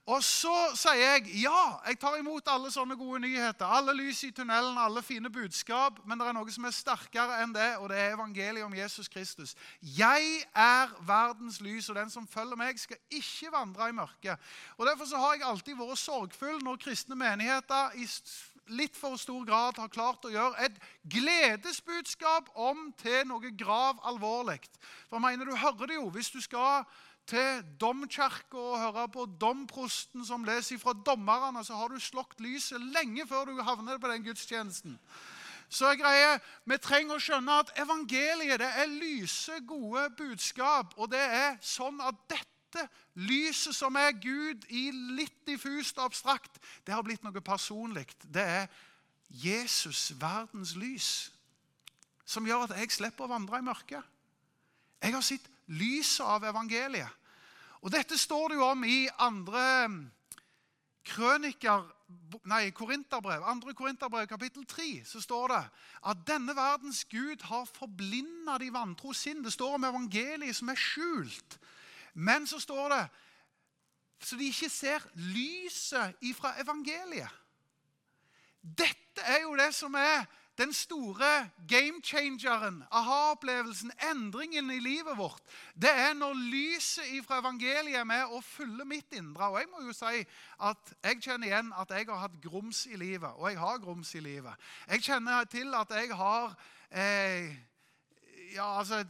Og 0.06 0.22
så 0.22 0.54
sier 0.78 1.00
jeg 1.02 1.40
ja, 1.42 1.62
jeg 1.88 1.98
tar 1.98 2.20
imot 2.20 2.46
alle 2.54 2.70
sånne 2.70 2.94
gode 3.00 3.24
nyheter. 3.24 3.66
Alle 3.66 3.96
lys 3.98 4.20
i 4.28 4.30
tunnelen, 4.38 4.78
alle 4.78 5.02
fine 5.02 5.32
budskap. 5.34 5.98
Men 6.06 6.22
det 6.22 6.28
er 6.30 6.36
noe 6.38 6.54
som 6.54 6.68
er 6.70 6.76
sterkere 6.78 7.40
enn 7.42 7.56
det, 7.56 7.72
og 7.82 7.90
det 7.90 7.98
er 7.98 8.14
evangeliet 8.14 8.68
om 8.68 8.76
Jesus 8.78 9.10
Kristus. 9.10 9.56
Jeg 9.82 10.44
er 10.54 10.94
verdens 11.08 11.58
lys, 11.58 11.90
og 11.90 11.98
den 11.98 12.14
som 12.14 12.28
følger 12.30 12.60
meg, 12.60 12.78
skal 12.78 13.02
ikke 13.10 13.50
vandre 13.56 13.90
i 13.90 13.98
mørket. 13.98 14.52
Og 14.78 14.86
Derfor 14.86 15.10
så 15.10 15.24
har 15.24 15.40
jeg 15.40 15.48
alltid 15.50 15.80
vært 15.80 16.04
sorgfull 16.04 16.62
når 16.62 16.84
kristne 16.86 17.18
menigheter 17.18 17.98
i 17.98 18.06
litt 18.74 18.96
for 18.98 19.18
stor 19.22 19.44
grad 19.46 19.78
har 19.78 19.92
klart 19.94 20.26
å 20.26 20.32
gjøre 20.34 20.66
et 20.66 20.78
gledesbudskap 21.12 22.48
om 22.58 22.88
til 22.98 23.26
noe 23.30 23.52
grav 23.58 24.00
alvorlig. 24.06 24.62
For 25.10 25.18
jeg 25.18 25.26
mener, 25.26 25.46
Du 25.46 25.56
hører 25.56 25.88
det 25.88 26.00
jo 26.00 26.10
hvis 26.10 26.32
du 26.34 26.42
skal 26.42 26.86
til 27.30 27.64
domkirka 27.82 28.58
og 28.58 28.80
høre 28.80 29.06
på 29.14 29.26
domprosten 29.42 30.26
som 30.26 30.46
leser 30.46 30.80
fra 30.82 30.94
dommerne, 30.94 31.64
så 31.66 31.78
har 31.80 31.90
du 31.90 32.00
slått 32.02 32.38
lyset 32.44 32.82
lenge 32.94 33.26
før 33.28 33.50
du 33.50 33.64
havner 33.66 33.98
på 34.02 34.12
den 34.12 34.26
gudstjenesten. 34.28 35.00
Så 35.70 35.90
jeg 35.90 36.00
greier, 36.00 36.40
Vi 36.66 36.78
trenger 36.78 37.16
å 37.16 37.22
skjønne 37.22 37.60
at 37.64 37.72
evangeliet 37.82 38.62
det 38.62 38.70
er 38.70 38.92
lyse, 38.92 39.60
gode 39.68 40.10
budskap. 40.18 40.94
Og 40.98 41.10
det 41.12 41.22
er 41.22 41.58
sånn 41.62 42.00
at 42.02 42.16
dette 42.30 42.86
lyset 43.16 43.76
som 43.76 43.96
er 43.96 44.12
Gud 44.12 44.66
i 44.70 44.92
litt 44.92 45.46
diffust 45.48 45.98
og 45.98 46.12
abstrakt, 46.12 46.60
det 46.86 46.94
har 46.94 47.04
blitt 47.04 47.24
noe 47.24 47.42
personlig. 47.42 48.08
Det 48.22 48.44
er 48.44 48.68
Jesus, 49.30 50.12
verdens 50.20 50.76
lys, 50.78 51.10
som 52.26 52.46
gjør 52.46 52.68
at 52.68 52.78
jeg 52.80 52.94
slipper 52.94 53.26
å 53.26 53.34
vandre 53.34 53.60
i 53.60 53.66
mørket. 53.66 54.04
Jeg 55.02 55.14
har 55.14 55.26
sett 55.26 55.50
lyset 55.68 56.26
av 56.26 56.44
evangeliet. 56.44 57.10
Og 57.86 57.92
Dette 57.94 58.18
står 58.18 58.50
det 58.50 58.58
jo 58.60 58.66
om 58.66 58.84
i 58.84 59.06
andre 59.22 59.66
krøniker, 61.06 61.84
nei, 62.50 62.70
korinterbrev, 62.74 63.44
andre 63.46 63.74
korinterbrev, 63.78 64.26
kapittel 64.28 64.66
3, 64.66 64.88
så 65.06 65.22
står 65.22 65.52
det 65.54 65.62
at 66.10 66.24
denne 66.28 66.56
verdens 66.58 67.04
Gud 67.06 67.46
har 67.46 67.68
forblinda 67.70 68.58
de 68.62 68.72
vantro 68.74 69.14
sinn. 69.14 69.44
Det 69.46 69.54
står 69.54 69.78
om 69.78 69.86
evangeliet 69.86 70.58
som 70.58 70.74
er 70.74 70.82
skjult. 70.82 71.60
Men 72.16 72.48
så 72.50 72.60
står 72.60 72.90
det 72.96 73.04
så 74.26 74.38
de 74.40 74.48
ikke 74.50 74.70
ser 74.72 75.04
lyset 75.14 76.16
ifra 76.26 76.56
evangeliet. 76.62 77.30
Dette 78.62 79.22
er 79.22 79.44
jo 79.44 79.54
det 79.60 79.70
som 79.76 79.94
er 80.00 80.26
den 80.58 80.74
store 80.74 81.50
game-changeren, 81.68 82.84
aha-opplevelsen, 82.92 83.92
endringen 84.12 84.72
i 84.72 84.80
livet 84.80 85.18
vårt, 85.18 85.42
det 85.76 85.92
er 85.92 86.14
når 86.14 86.34
lyset 86.34 87.26
fra 87.26 87.40
evangeliet 87.40 88.00
er 88.00 88.08
med 88.08 88.24
og 88.32 88.44
fyller 88.44 88.88
mitt 88.88 89.14
indre. 89.14 89.50
Og 89.50 89.60
jeg 89.60 89.68
må 89.72 89.84
jo 89.88 89.94
si 89.96 90.24
at 90.70 90.96
jeg 91.04 91.22
kjenner 91.22 91.50
igjen 91.50 91.74
at 91.76 91.92
jeg 91.92 92.08
har 92.10 92.24
hatt 92.24 92.40
grums 92.44 92.86
i 92.86 92.96
livet, 92.96 93.30
og 93.36 93.50
jeg 93.52 93.60
har 93.60 93.84
grums 93.84 94.16
i 94.16 94.24
livet. 94.24 94.66
Jeg 94.88 95.04
kjenner 95.04 95.44
til 95.52 95.76
at 95.76 95.92
jeg 95.92 96.16
har 96.16 96.58
eh, 96.92 97.56
Ja, 98.56 98.78
altså 98.80 99.04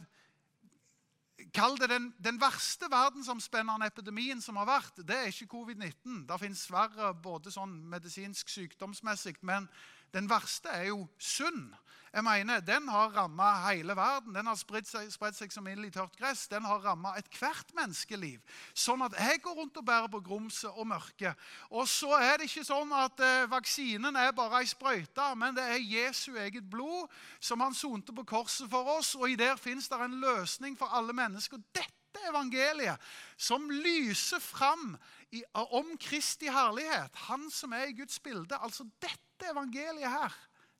Kall 1.54 1.76
det 1.78 1.90
den, 1.90 2.14
den, 2.24 2.40
verste 2.40 2.88
verdensomspennende 2.90 3.86
epidemien 3.86 4.40
som 4.40 4.56
har 4.56 4.66
vært. 4.66 4.96
Det 5.06 5.16
er 5.16 5.28
ikke 5.30 5.46
covid-19. 5.52 6.24
Det 6.28 6.38
fins 6.40 6.64
verre 6.72 7.12
både 7.22 7.52
sånn 7.52 7.74
medisinsk 7.92 8.48
sykdomsmessig, 8.50 9.36
men 9.46 9.68
den 10.16 10.30
verste 10.32 10.72
er 10.72 10.88
jo 10.88 11.02
synd. 11.20 11.74
Jeg 12.16 12.24
mener, 12.24 12.60
Den 12.60 12.88
har 12.88 13.10
ramma 13.12 13.68
hele 13.68 13.96
verden. 13.96 14.34
Den 14.34 14.46
har 14.46 14.54
spredt 14.56 14.88
seg, 14.88 15.10
spredt 15.12 15.36
seg 15.36 15.52
som 15.52 15.66
ild 15.68 15.84
i 15.84 15.90
tørt 15.92 16.14
gress. 16.16 16.46
Den 16.48 16.64
har 16.64 16.80
ramma 16.80 17.12
ethvert 17.20 17.74
menneskeliv. 17.76 18.38
Sånn 18.72 19.04
at 19.04 19.18
jeg 19.20 19.42
går 19.44 19.58
rundt 19.58 19.76
og 19.76 19.84
bærer 19.84 20.08
på 20.08 20.22
grumset 20.24 20.70
og 20.72 20.88
mørket. 20.88 21.36
Og 21.68 21.84
så 21.92 22.14
er 22.16 22.38
det 22.38 22.48
ikke 22.48 22.64
sånn 22.64 22.94
at 22.96 23.20
eh, 23.20 23.44
vaksinen 23.52 24.16
er 24.16 24.32
bare 24.32 24.62
ei 24.62 24.70
sprøyte, 24.70 25.28
men 25.36 25.58
det 25.58 25.66
er 25.74 25.84
Jesu 25.84 26.38
eget 26.40 26.64
blod 26.72 27.12
som 27.36 27.60
han 27.60 27.76
sonte 27.76 28.16
på 28.16 28.24
korset 28.24 28.72
for 28.72 28.96
oss. 28.96 29.12
Og 29.20 29.28
i 29.34 29.36
der 29.36 29.60
fins 29.60 29.90
det 29.92 30.00
en 30.00 30.16
løsning 30.24 30.80
for 30.80 30.96
alle 30.96 31.12
mennesker. 31.12 31.60
Dette 31.76 32.24
evangeliet 32.30 32.96
som 33.36 33.68
lyser 33.68 34.40
fram 34.40 34.94
i, 35.36 35.44
om 35.52 35.92
Kristi 36.00 36.48
herlighet, 36.48 37.12
han 37.28 37.50
som 37.52 37.76
er 37.76 37.90
i 37.90 37.96
Guds 38.00 38.16
bilde. 38.24 38.56
altså 38.56 38.88
dette 39.04 39.25
dette 39.36 39.52
evangeliet 39.52 40.10
her, 40.10 40.34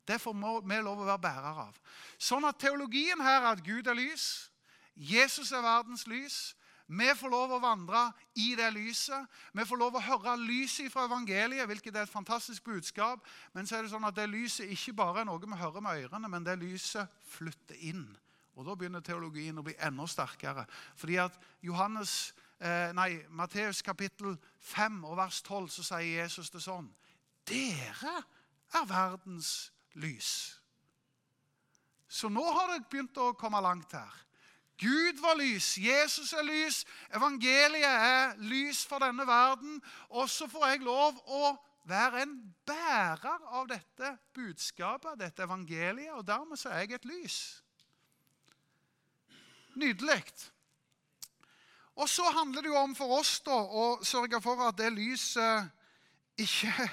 det 0.07 0.21
får 0.21 0.35
vi 0.65 0.77
lov 0.83 1.01
å 1.03 1.09
være 1.09 1.23
bærere 1.23 1.65
av. 1.67 1.81
Sånn 2.19 2.47
at 2.47 2.61
teologien 2.63 3.21
her 3.21 3.43
er 3.43 3.51
at 3.53 3.65
Gud 3.65 3.87
er 3.87 3.99
lys, 3.99 4.51
Jesus 4.97 5.53
er 5.53 5.65
verdens 5.65 6.07
lys. 6.09 6.55
Vi 6.87 7.09
får 7.19 7.29
lov 7.29 7.51
å 7.51 7.59
vandre 7.61 7.99
i 8.39 8.55
det 8.57 8.69
lyset. 8.73 9.27
Vi 9.53 9.65
får 9.67 9.81
lov 9.81 9.97
å 9.99 10.05
høre 10.07 10.37
lyset 10.39 10.93
fra 10.93 11.05
evangeliet, 11.09 11.67
hvilket 11.67 11.97
er 11.97 12.07
et 12.07 12.13
fantastisk 12.13 12.65
budskap. 12.65 13.25
Men 13.53 13.67
så 13.67 13.77
er 13.77 13.85
det 13.85 13.91
sånn 13.91 14.07
at 14.07 14.15
det 14.17 14.29
lyset 14.31 14.71
ikke 14.71 14.95
bare 14.97 15.25
er 15.25 15.29
noe 15.29 15.43
vi 15.43 15.59
hører 15.59 15.83
med 15.83 16.07
ørene, 16.07 16.31
men 16.31 16.47
det 16.47 16.55
lyset 16.63 17.11
flytter 17.35 17.83
inn. 17.91 18.07
Og 18.55 18.65
Da 18.65 18.79
begynner 18.79 19.03
teologien 19.05 19.59
å 19.59 19.67
bli 19.67 19.75
enda 19.83 20.07
sterkere. 20.09 20.65
Fordi 20.97 21.19
at 21.21 21.35
Johannes 21.61 22.33
eh, 22.61 22.95
nei, 22.95 23.19
Matteus 23.29 23.83
kapittel 23.85 24.39
5 24.71 25.03
og 25.05 25.19
vers 25.19 25.43
12 25.43 25.69
så 25.75 25.89
sier 25.91 26.23
Jesus 26.23 26.55
det 26.55 26.63
sånn 26.65 26.89
Dere 27.47 28.15
er 28.77 28.87
verdens 28.91 29.73
lys. 29.97 30.31
Så 32.09 32.31
nå 32.33 32.45
har 32.45 32.73
det 32.73 32.87
begynt 32.91 33.19
å 33.21 33.35
komme 33.39 33.61
langt 33.65 33.93
her. 33.97 34.23
Gud 34.77 35.21
var 35.25 35.39
lys, 35.41 35.77
Jesus 35.81 36.35
er 36.37 36.45
lys, 36.45 36.83
evangeliet 37.17 37.87
er 37.87 38.35
lys 38.45 38.83
for 38.89 39.01
denne 39.01 39.25
verden. 39.29 39.79
Og 40.13 40.29
så 40.29 40.49
får 40.53 40.67
jeg 40.69 40.85
lov 40.85 41.17
å 41.33 41.55
være 41.89 42.25
en 42.27 42.35
bærer 42.67 43.47
av 43.57 43.69
dette 43.71 44.11
budskapet, 44.37 45.17
dette 45.21 45.47
evangeliet, 45.47 46.13
og 46.13 46.27
dermed 46.29 46.61
så 46.61 46.75
er 46.75 46.85
jeg 46.85 46.99
et 46.99 47.09
lys. 47.09 47.39
Nydelig. 49.77 50.21
Og 51.97 52.09
så 52.09 52.29
handler 52.37 52.65
det 52.65 52.73
jo 52.73 52.81
om 52.81 52.95
for 52.97 53.17
oss 53.21 53.39
da, 53.47 53.57
å 53.57 54.05
sørge 54.05 54.41
for 54.45 54.61
at 54.67 54.77
det 54.77 54.93
lyset 54.93 55.73
ikke 56.37 56.91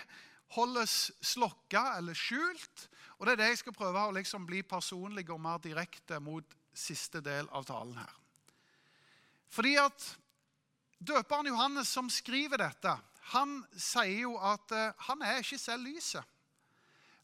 holdes 0.56 1.12
slokka 1.24 1.98
eller 1.98 2.18
skjult. 2.18 2.88
Og 3.20 3.26
Det 3.26 3.34
er 3.34 3.42
det 3.42 3.48
jeg 3.54 3.62
skal 3.64 3.78
prøve 3.78 4.08
å 4.08 4.16
liksom 4.16 4.46
bli 4.48 4.64
personlig 4.68 5.30
og 5.32 5.42
mer 5.42 5.62
direkte 5.64 6.20
mot 6.20 6.58
siste 6.74 7.22
del 7.22 7.48
av 7.54 7.66
talen 7.70 7.96
her. 7.98 8.14
Fordi 9.54 9.76
at 9.78 10.06
døperen 10.98 11.52
Johannes, 11.52 11.92
som 11.94 12.10
skriver 12.10 12.64
dette, 12.64 12.96
han 13.34 13.60
sier 13.78 14.26
jo 14.26 14.34
at 14.42 14.74
uh, 14.74 14.90
han 15.08 15.22
er 15.24 15.44
ikke 15.44 15.62
selv 15.62 15.88
lyset. 15.88 16.26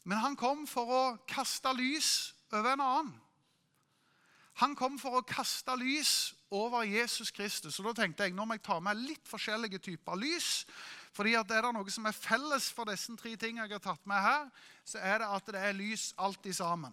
Men 0.08 0.22
han 0.22 0.36
kom 0.38 0.62
for 0.70 0.88
å 0.88 1.02
kaste 1.28 1.72
lys 1.76 2.32
over 2.54 2.72
en 2.72 2.84
annen. 2.84 3.10
Han 4.60 4.74
kom 4.76 4.98
for 5.00 5.16
å 5.16 5.24
kaste 5.24 5.72
lys 5.80 6.34
over 6.52 6.84
Jesus 6.84 7.30
Kristus. 7.32 7.78
Og 7.80 7.86
da 7.88 8.02
tenkte 8.02 8.26
jeg 8.26 8.34
nå 8.36 8.44
må 8.44 8.58
jeg 8.58 8.66
ta 8.66 8.76
med 8.82 8.98
litt 9.00 9.28
forskjellige 9.28 9.80
typer 9.86 10.18
lys. 10.20 10.66
Fordi 11.16 11.32
at 11.38 11.50
Er 11.50 11.64
det 11.64 11.72
noe 11.74 11.90
som 11.90 12.06
er 12.06 12.16
felles 12.16 12.68
for 12.74 12.84
disse 12.90 13.14
tre 13.16 13.36
tingene 13.40 13.64
jeg 13.64 13.78
har 13.78 13.84
tatt 13.84 14.04
med 14.06 14.20
her, 14.20 14.50
så 14.84 15.00
er 15.00 15.22
det 15.22 15.30
at 15.32 15.48
det 15.48 15.62
er 15.64 15.78
lys 15.78 16.10
alltid 16.18 16.54
sammen. 16.60 16.92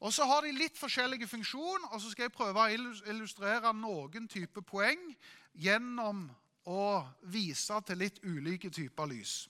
Og 0.00 0.12
Så 0.12 0.24
har 0.28 0.42
de 0.42 0.52
litt 0.52 0.78
forskjellige 0.78 1.26
funksjon, 1.26 1.84
og 1.90 2.00
så 2.00 2.10
skal 2.10 2.28
jeg 2.28 2.36
prøve 2.36 2.60
å 2.60 2.70
illustrere 3.08 3.72
noen 3.72 4.28
type 4.28 4.62
poeng 4.62 5.00
gjennom 5.54 6.28
å 6.68 7.04
vise 7.22 7.80
til 7.86 7.98
litt 7.98 8.20
ulike 8.22 8.70
typer 8.70 9.08
lys. 9.08 9.48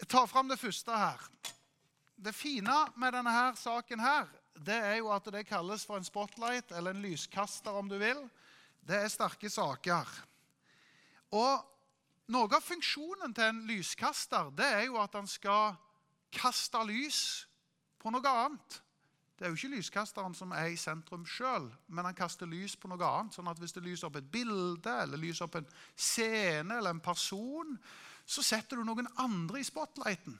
Jeg 0.00 0.08
tar 0.08 0.26
fram 0.26 0.48
det 0.50 0.58
første 0.58 0.90
her. 0.90 1.20
Det 2.16 2.34
fine 2.34 2.74
med 2.96 3.14
denne 3.14 3.30
her 3.30 3.54
saken 3.58 4.00
her, 4.00 4.28
det 4.54 4.76
er 4.76 4.98
jo 5.00 5.10
at 5.14 5.26
det 5.34 5.46
kalles 5.48 5.84
for 5.86 5.98
en 5.98 6.06
spotlight, 6.06 6.72
eller 6.72 6.94
en 6.94 7.02
lyskaster, 7.02 7.74
om 7.74 7.88
du 7.88 7.98
vil. 7.98 8.20
Det 8.84 8.96
er 8.96 9.10
sterke 9.10 9.50
saker. 9.50 10.08
Og 11.34 11.64
noe 12.32 12.56
av 12.56 12.62
funksjonen 12.64 13.34
til 13.34 13.50
en 13.50 13.64
lyskaster 13.68 14.52
det 14.56 14.68
er 14.78 14.86
jo 14.86 15.00
at 15.00 15.16
han 15.18 15.28
skal 15.28 15.74
kaste 16.34 16.80
lys 16.86 17.20
på 18.00 18.12
noe 18.12 18.30
annet. 18.30 18.80
Det 19.34 19.46
er 19.46 19.50
jo 19.50 19.58
ikke 19.58 19.74
lyskasteren 19.74 20.34
som 20.36 20.52
er 20.54 20.70
i 20.70 20.78
sentrum 20.78 21.24
sjøl, 21.26 21.66
men 21.90 22.06
han 22.06 22.16
kaster 22.16 22.46
lys 22.46 22.76
på 22.78 22.88
noe 22.88 23.02
annet. 23.02 23.34
sånn 23.34 23.50
at 23.50 23.58
Hvis 23.58 23.74
det 23.74 23.82
lyser 23.82 24.06
opp 24.06 24.16
et 24.20 24.30
bilde 24.30 24.94
eller 25.02 25.18
lyser 25.18 25.48
opp 25.48 25.58
en 25.58 25.66
scene 25.96 26.78
eller 26.78 26.94
en 26.94 27.02
person, 27.02 27.74
så 28.24 28.42
setter 28.42 28.78
du 28.78 28.84
noen 28.84 29.10
andre 29.18 29.60
i 29.60 29.66
spotlighten. 29.66 30.38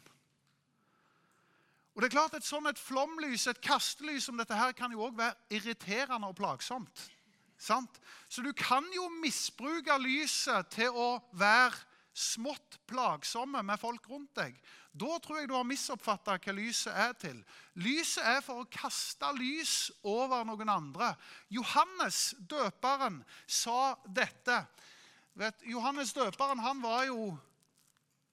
Og 1.94 2.02
det 2.02 2.08
er 2.08 2.16
klart 2.16 2.34
Et 2.34 2.46
sånn 2.46 2.66
et 2.66 2.78
flomlys, 2.78 3.46
et 3.46 3.60
kastelys 3.62 4.26
som 4.26 4.38
dette 4.38 4.54
her, 4.54 4.74
kan 4.74 4.92
jo 4.92 5.06
òg 5.06 5.18
være 5.18 5.36
irriterende 5.54 6.28
og 6.28 6.36
plagsomt. 6.36 7.08
Sant? 7.56 8.00
Så 8.28 8.42
du 8.42 8.52
kan 8.52 8.84
jo 8.94 9.06
misbruke 9.22 9.94
lyset 10.02 10.72
til 10.74 10.90
å 10.90 11.22
være 11.38 11.78
smått 12.14 12.78
plagsomme 12.86 13.62
med 13.66 13.80
folk 13.80 14.06
rundt 14.10 14.34
deg. 14.38 14.58
Da 14.94 15.18
tror 15.18 15.40
jeg 15.40 15.48
du 15.50 15.56
har 15.56 15.66
misoppfatta 15.66 16.36
hva 16.38 16.54
lyset 16.54 16.94
er 16.94 17.14
til. 17.18 17.40
Lyset 17.82 18.22
er 18.22 18.40
for 18.46 18.62
å 18.62 18.68
kaste 18.70 19.32
lys 19.34 19.90
over 20.06 20.44
noen 20.46 20.70
andre. 20.70 21.14
Johannes 21.50 22.36
døperen 22.38 23.18
sa 23.46 23.96
dette. 24.06 24.60
Vet, 25.34 25.66
Johannes 25.66 26.14
døperen 26.14 26.62
han 26.62 26.82
var 26.82 27.08
jo 27.08 27.32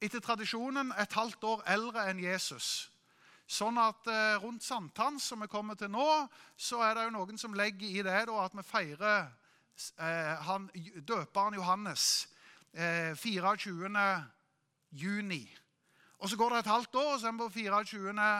etter 0.01 0.21
tradisjonen 0.21 0.93
et 1.01 1.17
halvt 1.17 1.49
år 1.49 1.65
eldre 1.73 2.05
enn 2.11 2.21
Jesus. 2.21 2.90
Sånn 3.51 3.75
at 3.81 4.07
eh, 4.07 4.39
rundt 4.39 4.63
sankthans, 4.63 5.25
som 5.27 5.41
vi 5.43 5.49
kommer 5.51 5.75
til 5.75 5.91
nå, 5.91 6.07
så 6.55 6.79
er 6.85 6.95
det 6.95 7.07
jo 7.09 7.15
noen 7.17 7.39
som 7.41 7.55
legger 7.57 7.89
i 7.89 8.03
det 8.05 8.21
da, 8.29 8.37
at 8.45 8.55
vi 8.55 8.63
feirer 8.63 9.25
eh, 9.99 10.45
han, 10.47 10.69
døperen 11.03 11.57
Johannes 11.59 12.29
eh, 12.71 13.11
24. 13.19 14.05
juni. 15.03 15.43
Og 16.21 16.31
så 16.31 16.39
går 16.39 16.53
det 16.53 16.63
et 16.63 16.71
halvt 16.71 16.95
år, 16.95 17.11
og 17.13 17.19
så 17.19 17.27
er 17.27 17.35
vi 17.35 17.43
på 17.43 17.49
24. 17.59 18.31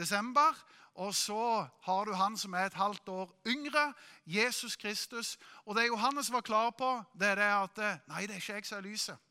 desember. 0.00 0.64
Og 0.98 1.14
så 1.14 1.68
har 1.84 2.04
du 2.04 2.16
han 2.16 2.36
som 2.40 2.56
er 2.58 2.66
et 2.66 2.74
halvt 2.74 3.08
år 3.08 3.30
yngre, 3.46 3.92
Jesus 4.26 4.76
Kristus. 4.76 5.36
Og 5.64 5.76
det 5.76 5.86
Johannes 5.86 6.32
var 6.32 6.40
klar 6.40 6.70
på, 6.70 7.02
det 7.14 7.28
er 7.28 7.34
det 7.42 7.52
at 7.52 7.78
eh, 7.84 8.04
Nei, 8.08 8.26
det 8.26 8.38
er 8.38 8.40
ikke 8.40 8.62
jeg 8.62 8.66
som 8.66 8.80
er 8.80 8.88
lyset. 8.88 9.27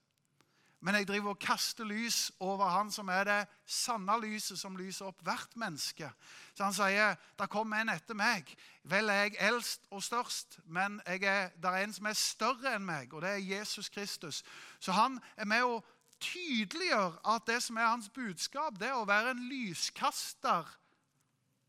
Men 0.80 0.96
jeg 1.00 1.08
driver 1.10 1.34
og 1.34 1.40
kaster 1.42 1.88
lys 1.90 2.28
over 2.44 2.70
han 2.70 2.92
som 2.94 3.10
er 3.10 3.24
det 3.26 3.38
sanne 3.66 4.14
lyset 4.22 4.60
som 4.60 4.78
lyser 4.78 5.10
opp 5.10 5.24
hvert 5.26 5.56
menneske. 5.58 6.10
Så 6.54 6.68
han 6.68 6.76
sier 6.78 7.16
det 7.40 7.50
kommer 7.50 7.82
en 7.82 7.90
etter 7.96 8.18
meg. 8.18 8.52
Vel 8.86 9.10
er 9.10 9.24
jeg 9.26 9.40
eldst 9.50 9.90
og 9.90 10.04
størst, 10.06 10.60
men 10.66 11.00
det 11.08 11.26
er 11.26 11.80
en 11.82 11.96
som 11.96 12.10
er 12.10 12.20
større 12.20 12.76
enn 12.78 12.86
meg, 12.86 13.14
og 13.14 13.26
det 13.26 13.34
er 13.34 13.48
Jesus 13.58 13.90
Kristus. 13.90 14.44
Så 14.80 14.94
han 14.94 15.18
er 15.36 15.50
med 15.50 15.66
å 15.66 15.82
tydeliggjøre 16.22 17.26
at 17.34 17.50
det 17.50 17.60
som 17.66 17.78
er 17.78 17.90
hans 17.90 18.10
budskap, 18.14 18.78
det 18.78 18.92
er 18.92 19.02
å 19.02 19.10
være 19.10 19.34
en 19.34 19.44
lyskaster 19.50 20.70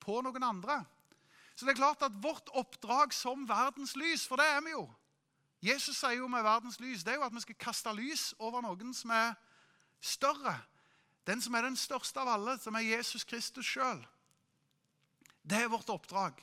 på 0.05 0.21
noen 0.25 0.45
andre. 0.45 0.83
Så 1.57 1.67
det 1.67 1.75
er 1.75 1.81
klart 1.81 2.05
at 2.07 2.23
vårt 2.23 2.53
oppdrag 2.57 3.13
som 3.17 3.49
verdens 3.49 3.97
lys, 3.99 4.29
for 4.29 4.41
det 4.41 4.47
er 4.53 4.61
vi 4.65 4.77
jo 4.77 4.85
Jesus 5.63 5.99
sier 5.99 6.21
jo 6.21 6.29
med 6.31 6.45
verdens 6.47 6.79
lys 6.81 7.03
det 7.03 7.13
er 7.13 7.19
jo 7.19 7.27
at 7.27 7.35
vi 7.35 7.43
skal 7.43 7.59
kaste 7.59 7.93
lys 7.97 8.31
over 8.39 8.63
noen 8.63 8.93
som 8.95 9.11
er 9.11 9.33
større. 10.01 10.55
Den 11.27 11.43
som 11.43 11.55
er 11.55 11.67
den 11.67 11.77
største 11.77 12.21
av 12.23 12.31
alle, 12.33 12.55
som 12.63 12.77
er 12.79 12.87
Jesus 12.87 13.25
Kristus 13.27 13.67
sjøl. 13.67 14.01
Det 15.43 15.59
er 15.65 15.73
vårt 15.73 15.91
oppdrag. 15.91 16.39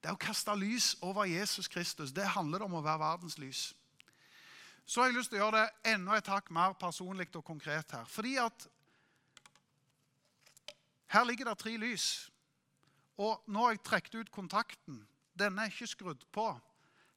Det 0.00 0.08
er 0.08 0.16
å 0.16 0.20
kaste 0.20 0.54
lys 0.56 0.94
over 1.04 1.28
Jesus 1.28 1.68
Kristus. 1.68 2.12
Det 2.12 2.24
handler 2.36 2.64
om 2.64 2.78
å 2.78 2.84
være 2.84 3.02
verdens 3.02 3.36
lys. 3.40 3.62
Så 4.86 5.02
har 5.02 5.10
jeg 5.10 5.18
lyst 5.18 5.30
til 5.30 5.40
å 5.40 5.44
gjøre 5.44 5.60
det 5.60 5.92
enda 5.92 6.16
et 6.16 6.30
hakk 6.30 6.48
mer 6.54 6.72
personlig 6.80 7.28
og 7.34 7.44
konkret 7.44 7.92
her. 7.94 8.06
Fordi 8.08 8.36
at 8.40 8.66
her 11.10 11.26
ligger 11.26 11.50
det 11.50 11.58
tre 11.60 11.76
lys. 11.78 12.30
Og 13.20 13.42
nå 13.50 13.66
har 13.66 13.74
jeg 13.74 13.84
trukket 13.84 14.20
ut 14.22 14.32
kontakten. 14.32 15.02
Denne 15.36 15.66
er 15.66 15.72
ikke 15.72 15.90
skrudd 15.90 16.24
på. 16.32 16.46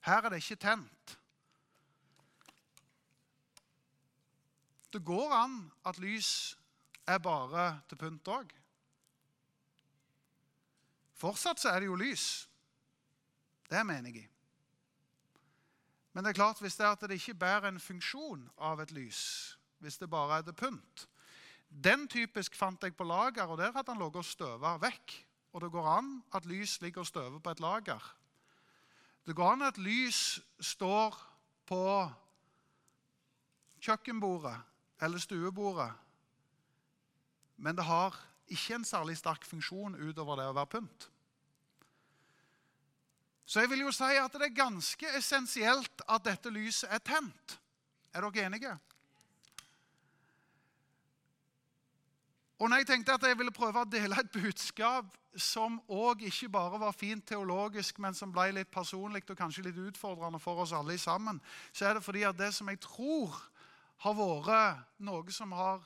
Her 0.03 0.25
er 0.25 0.33
det 0.33 0.43
ikke 0.43 0.59
tent. 0.65 1.15
Det 4.93 5.01
går 5.05 5.31
an 5.33 5.71
at 5.85 5.97
lys 5.97 6.57
er 7.07 7.17
bare 7.17 7.81
til 7.89 7.97
pynt 7.97 8.29
òg. 8.29 8.51
Fortsatt 11.17 11.61
så 11.61 11.71
er 11.71 11.81
det 11.81 11.89
jo 11.89 11.97
lys. 11.97 12.45
Det 13.71 13.81
mener 13.85 14.13
jeg. 14.13 14.29
Men 16.13 16.23
det 16.23 16.29
er 16.29 16.37
klart 16.37 16.61
hvis 16.61 16.75
det, 16.77 16.85
er 16.85 16.93
at 16.93 17.01
det 17.09 17.17
ikke 17.17 17.39
bærer 17.41 17.71
en 17.71 17.81
funksjon 17.81 18.45
av 18.61 18.83
et 18.83 18.91
lys, 18.93 19.57
hvis 19.81 19.97
det 19.97 20.11
bare 20.11 20.37
er 20.37 20.45
til 20.45 20.53
pynt 20.53 21.07
Den 21.73 22.05
typisk 22.07 22.53
fant 22.55 22.83
jeg 22.83 22.93
på 22.93 23.03
lager, 23.03 23.49
og 23.49 23.57
der 23.57 23.71
hadde 23.73 23.91
han 23.91 23.97
ligget 23.97 24.21
og 24.21 24.25
støva 24.25 24.75
vekk. 24.77 25.13
Og 25.53 25.61
det 25.61 25.71
går 25.71 25.87
an 25.89 26.11
at 26.33 26.45
lys 26.45 26.81
ligger 26.81 27.01
og 27.01 27.07
støver 27.07 27.39
på 27.39 27.49
et 27.49 27.59
lager. 27.59 28.03
Det 29.25 29.35
går 29.35 29.51
an 29.51 29.65
at 29.65 29.77
lys 29.77 30.39
står 30.59 31.17
på 31.65 31.81
kjøkkenbordet 33.81 34.59
eller 35.03 35.21
stuebordet. 35.21 35.91
Men 37.57 37.75
det 37.75 37.85
har 37.87 38.15
ikke 38.47 38.75
en 38.75 38.85
særlig 38.87 39.17
sterk 39.19 39.45
funksjon 39.47 39.99
utover 39.99 40.39
det 40.39 40.47
å 40.49 40.55
være 40.55 40.71
pynt. 40.77 41.09
Så 43.45 43.59
jeg 43.59 43.69
vil 43.69 43.83
jo 43.83 43.91
si 43.91 44.15
at 44.17 44.33
det 44.33 44.47
er 44.47 44.55
ganske 44.55 45.09
essensielt 45.17 46.03
at 46.07 46.23
dette 46.25 46.51
lyset 46.53 46.89
er 46.91 47.03
tent. 47.03 47.57
Er 48.13 48.23
dere 48.23 48.47
enige? 48.47 48.71
Og 52.63 52.69
når 52.69 52.81
jeg 52.81 52.87
tenkte 52.87 53.13
at 53.17 53.25
jeg 53.27 53.37
ville 53.37 53.51
prøve 53.51 53.81
å 53.81 53.89
dele 53.89 54.15
et 54.15 54.31
budskap 54.31 55.09
som 55.35 55.79
òg 55.91 56.21
ikke 56.29 56.47
bare 56.53 56.79
var 56.79 56.93
fint 56.95 57.25
teologisk, 57.27 57.97
men 57.99 58.15
som 58.15 58.31
ble 58.31 58.51
litt 58.55 58.69
personlig 58.71 59.25
og 59.27 59.37
kanskje 59.37 59.65
litt 59.65 59.79
utfordrende 59.81 60.39
for 60.39 60.61
oss 60.63 60.71
alle 60.77 60.95
sammen, 61.01 61.41
så 61.73 61.89
er 61.89 61.97
det 61.97 62.05
fordi 62.05 62.23
at 62.23 62.37
det 62.39 62.53
som 62.55 62.69
jeg 62.71 62.79
tror 62.85 63.33
har 63.97 64.15
vært 64.17 64.99
noe 65.05 65.31
som 65.31 65.51
har, 65.51 65.83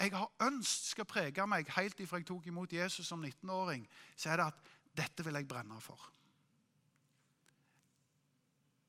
jeg 0.00 0.12
har 0.14 0.30
ønsket 0.46 0.94
skal 0.94 1.08
prege 1.08 1.46
meg 1.46 1.70
helt 1.76 2.00
ifra 2.00 2.18
jeg 2.18 2.26
tok 2.28 2.46
imot 2.50 2.72
Jesus 2.72 3.06
som 3.06 3.22
19-åring, 3.24 3.86
så 4.16 4.32
er 4.32 4.40
det 4.40 4.46
at 4.52 4.72
dette 4.94 5.24
vil 5.26 5.38
jeg 5.38 5.48
brenne 5.48 5.80
for. 5.82 6.10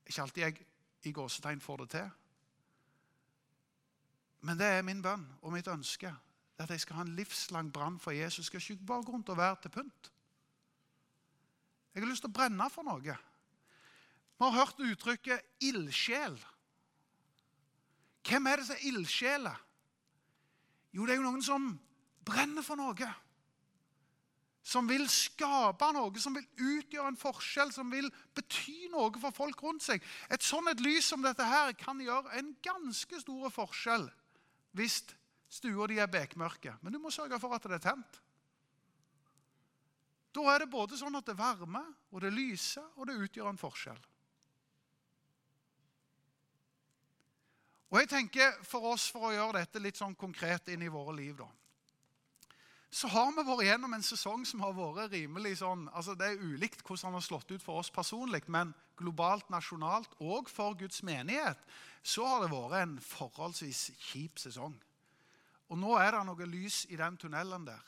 Ikke 0.06 0.22
alltid 0.22 0.44
jeg 0.44 0.65
i 1.10 1.13
gåsetegn 1.13 1.62
får 1.62 1.84
det 1.84 1.89
til. 1.96 2.10
Men 4.46 4.58
det 4.60 4.65
er 4.65 4.86
min 4.86 5.02
bønn 5.02 5.26
og 5.41 5.54
mitt 5.54 5.68
ønske. 5.68 6.12
At 6.62 6.70
jeg 6.70 6.84
skal 6.84 7.00
ha 7.00 7.04
en 7.04 7.15
livslang 7.18 7.72
brann 7.74 7.98
for 8.00 8.13
Jesus. 8.15 8.46
Jeg 8.54 8.62
skal 8.62 8.76
ikke 8.78 8.91
bare 8.91 9.04
gå 9.04 9.12
rundt 9.12 9.30
og 9.30 9.38
være 9.38 9.58
til 9.62 9.74
pynt. 9.74 10.12
Jeg 11.94 12.04
har 12.04 12.10
lyst 12.10 12.24
til 12.24 12.32
å 12.32 12.36
brenne 12.36 12.68
for 12.72 12.86
noe. 12.86 13.02
Vi 14.36 14.44
har 14.44 14.52
hørt 14.52 14.80
uttrykket 14.80 15.41
'ildsjel'. 15.63 16.39
Hvem 18.26 18.48
er 18.50 18.60
det 18.60 18.68
som 18.68 18.78
er 18.78 18.88
ildsjeler? 18.90 19.62
Jo, 20.96 21.06
det 21.06 21.16
er 21.16 21.20
jo 21.20 21.28
noen 21.28 21.44
som 21.46 21.68
brenner 22.26 22.66
for 22.66 22.80
noe. 22.80 23.10
Som 24.66 24.88
vil 24.90 25.04
skape 25.12 25.92
noe, 25.94 26.22
som 26.22 26.34
vil 26.34 26.46
utgjøre 26.58 27.12
en 27.12 27.20
forskjell, 27.20 27.74
som 27.76 27.92
vil 27.94 28.08
bety 28.34 28.88
noe 28.94 29.14
for 29.22 29.36
folk 29.36 29.62
rundt 29.62 29.86
seg. 29.86 30.02
Et 30.34 30.42
sånn 30.42 30.72
et 30.72 30.82
lys 30.82 31.06
som 31.12 31.22
dette 31.22 31.46
her 31.46 31.76
kan 31.78 32.02
gjøre 32.02 32.34
en 32.40 32.56
ganske 32.66 33.22
stor 33.22 33.52
forskjell 33.54 34.08
hvis 34.76 35.04
stua 35.52 35.86
di 35.88 36.00
er 36.02 36.10
bekmørke. 36.12 36.74
Men 36.82 36.96
du 36.96 37.00
må 37.00 37.14
sørge 37.14 37.38
for 37.40 37.54
at 37.56 37.68
det 37.68 37.78
er 37.78 37.86
tent. 37.92 38.18
Da 40.36 40.44
er 40.52 40.66
det 40.66 40.72
både 40.74 40.98
sånn 41.00 41.16
at 41.16 41.30
det 41.30 41.38
varmer, 41.40 41.86
og 42.12 42.26
det 42.26 42.34
lyser, 42.34 42.84
og 42.98 43.08
det 43.08 43.16
utgjør 43.22 43.54
en 43.54 43.62
forskjell. 43.62 44.02
Og 47.91 48.00
jeg 48.02 48.10
tenker 48.10 48.56
For 48.65 48.91
oss, 48.93 49.10
for 49.13 49.30
å 49.30 49.36
gjøre 49.36 49.62
dette 49.62 49.82
litt 49.84 50.00
sånn 50.00 50.15
konkret 50.17 50.67
inn 50.74 50.84
i 50.84 50.91
våre 50.91 51.13
liv, 51.15 51.38
da, 51.38 51.48
så 52.95 53.10
har 53.12 53.34
vi 53.36 53.43
vært 53.43 53.67
gjennom 53.67 53.93
en 53.98 54.06
sesong 54.06 54.45
som 54.48 54.62
har 54.63 54.76
vært 54.78 55.12
rimelig 55.12 55.58
sånn 55.60 55.89
altså 55.91 56.13
Det 56.15 56.30
er 56.32 56.43
ulikt 56.43 56.84
hvordan 56.86 57.12
den 57.12 57.17
har 57.17 57.26
slått 57.26 57.50
ut 57.52 57.63
for 57.63 57.82
oss 57.82 57.91
personlig, 57.91 58.45
men 58.48 58.71
globalt, 58.95 59.50
nasjonalt 59.52 60.13
og 60.24 60.48
for 60.48 60.78
Guds 60.80 61.02
menighet 61.04 61.60
så 62.06 62.24
har 62.30 62.45
det 62.45 62.54
vært 62.54 62.78
en 62.80 62.93
forholdsvis 63.02 63.89
kjip 64.00 64.39
sesong. 64.39 64.78
Og 65.67 65.82
nå 65.82 65.98
er 66.00 66.13
det 66.13 66.21
noe 66.28 66.48
lys 66.48 66.86
i 66.93 67.00
den 67.00 67.17
tunnelen 67.19 67.65
der. 67.67 67.82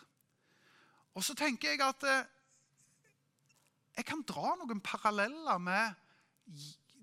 Og 1.15 1.23
så 1.23 1.37
tenker 1.37 1.71
jeg 1.71 1.81
at 1.85 2.03
eh, 2.09 2.27
jeg 3.95 4.05
kan 4.05 4.25
dra 4.27 4.57
noen 4.57 4.81
paralleller 4.83 5.61
med 5.61 5.95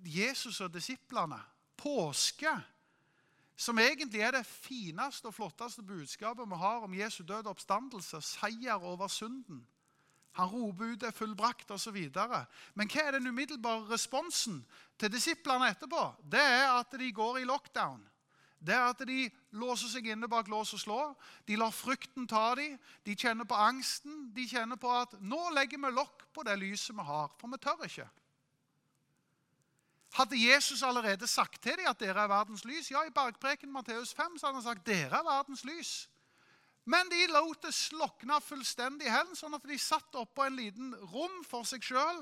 Jesus 0.04 0.60
og 0.60 0.74
disiplene. 0.74 1.40
Påske 1.80 2.52
som 3.56 3.78
egentlig 3.78 4.20
er 4.20 4.30
det 4.34 4.46
fineste 4.46 5.30
og 5.30 5.34
flotteste 5.34 5.82
budskapet 5.82 6.48
vi 6.50 6.58
har 6.58 6.86
om 6.86 6.94
Jesu 6.94 7.22
død 7.22 7.46
og 7.46 7.54
oppstandelse, 7.54 8.20
seier 8.20 8.82
over 8.82 9.08
synden. 9.08 9.66
Han 10.34 10.46
roper 10.46 10.84
ut 10.84 11.00
'det 11.00 11.06
er 11.06 11.18
fullbrakt' 11.24 11.70
osv. 11.70 12.10
Men 12.74 12.88
hva 12.88 13.00
er 13.06 13.10
den 13.10 13.26
umiddelbare 13.26 13.90
responsen 13.90 14.66
til 14.98 15.12
disiplene 15.12 15.70
etterpå? 15.70 16.14
Det 16.30 16.40
er 16.40 16.78
at 16.78 16.90
de 16.98 17.12
går 17.12 17.36
i 17.36 17.44
lockdown. 17.44 18.08
Det 18.66 18.74
er 18.74 18.88
at 18.88 18.98
de 19.06 19.30
låser 19.52 19.88
seg 19.88 20.06
inne 20.06 20.28
bak 20.28 20.48
lås 20.48 20.72
og 20.72 20.80
slå. 20.80 21.00
De 21.48 21.56
lar 21.56 21.70
frykten 21.70 22.26
ta 22.26 22.54
dem. 22.54 22.78
De 23.06 23.14
kjenner 23.14 23.44
på 23.44 23.54
angsten. 23.54 24.32
De 24.34 24.48
kjenner 24.48 24.76
på 24.76 24.90
at 24.90 25.12
'nå 25.20 25.50
legger 25.54 25.78
vi 25.78 25.92
lokk 25.94 26.32
på 26.32 26.42
det 26.42 26.58
lyset 26.58 26.96
vi 26.96 27.02
har', 27.02 27.30
for 27.38 27.48
vi 27.48 27.58
tør 27.58 27.84
ikke'. 27.84 28.08
Hadde 30.14 30.38
Jesus 30.38 30.82
allerede 30.82 31.26
sagt 31.26 31.62
til 31.62 31.74
dem 31.78 31.88
at 31.90 31.98
dere 31.98 32.22
er 32.22 32.30
verdens 32.30 32.64
lys? 32.64 32.90
Ja, 32.90 33.02
I 33.02 33.10
bergpreken 33.10 33.72
Matteus 33.72 34.14
5 34.14 34.38
så 34.38 34.46
hadde 34.46 34.60
han 34.60 34.66
sagt 34.68 34.86
dere 34.86 35.18
er 35.18 35.26
verdens 35.26 35.64
lys. 35.66 35.94
Men 36.84 37.08
de 37.10 37.26
lot 37.32 37.62
det 37.64 37.72
slokne 37.74 38.36
fullstendig 38.44 39.08
hen, 39.10 39.32
sånn 39.34 39.56
at 39.56 39.64
de 39.66 39.78
satt 39.80 40.14
oppå 40.20 40.44
en 40.44 40.58
liten 40.58 40.92
rom 41.10 41.40
for 41.48 41.66
seg 41.66 41.82
sjøl. 41.82 42.20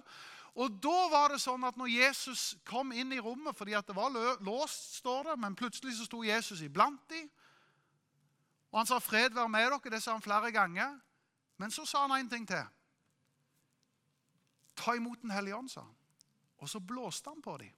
Og 0.55 0.79
da 0.85 1.09
var 1.13 1.35
det 1.35 1.41
sånn 1.43 1.65
at 1.69 1.77
når 1.81 1.91
Jesus 1.91 2.55
kom 2.69 2.93
inn 2.97 3.13
i 3.13 3.21
rommet, 3.21 3.57
fordi 3.59 3.75
at 3.77 3.89
det 3.89 3.97
var 3.97 4.13
låst, 4.45 4.99
står 5.03 5.33
det, 5.33 5.37
men 5.45 5.59
plutselig 5.59 5.99
så 5.99 6.09
sto 6.09 6.23
Jesus 6.25 6.63
iblant 6.65 7.03
dem. 7.11 7.29
Og 8.73 8.79
han 8.79 8.89
sa 8.89 9.01
'fred 9.01 9.35
være 9.35 9.49
med 9.49 9.73
dere'. 9.73 9.91
Det 9.91 10.03
sa 10.03 10.13
han 10.13 10.23
flere 10.23 10.53
ganger. 10.53 11.01
Men 11.59 11.71
så 11.71 11.85
sa 11.85 12.07
han 12.07 12.21
en 12.21 12.31
ting 12.31 12.49
til. 12.49 12.65
Ta 14.77 14.95
imot 14.95 15.21
Den 15.23 15.31
hellige 15.31 15.57
ånd, 15.57 15.69
sa 15.69 15.81
han. 15.81 15.97
Og 16.59 16.69
så 16.69 16.81
blåste 16.81 17.31
han 17.31 17.43
på 17.43 17.57
dem. 17.59 17.73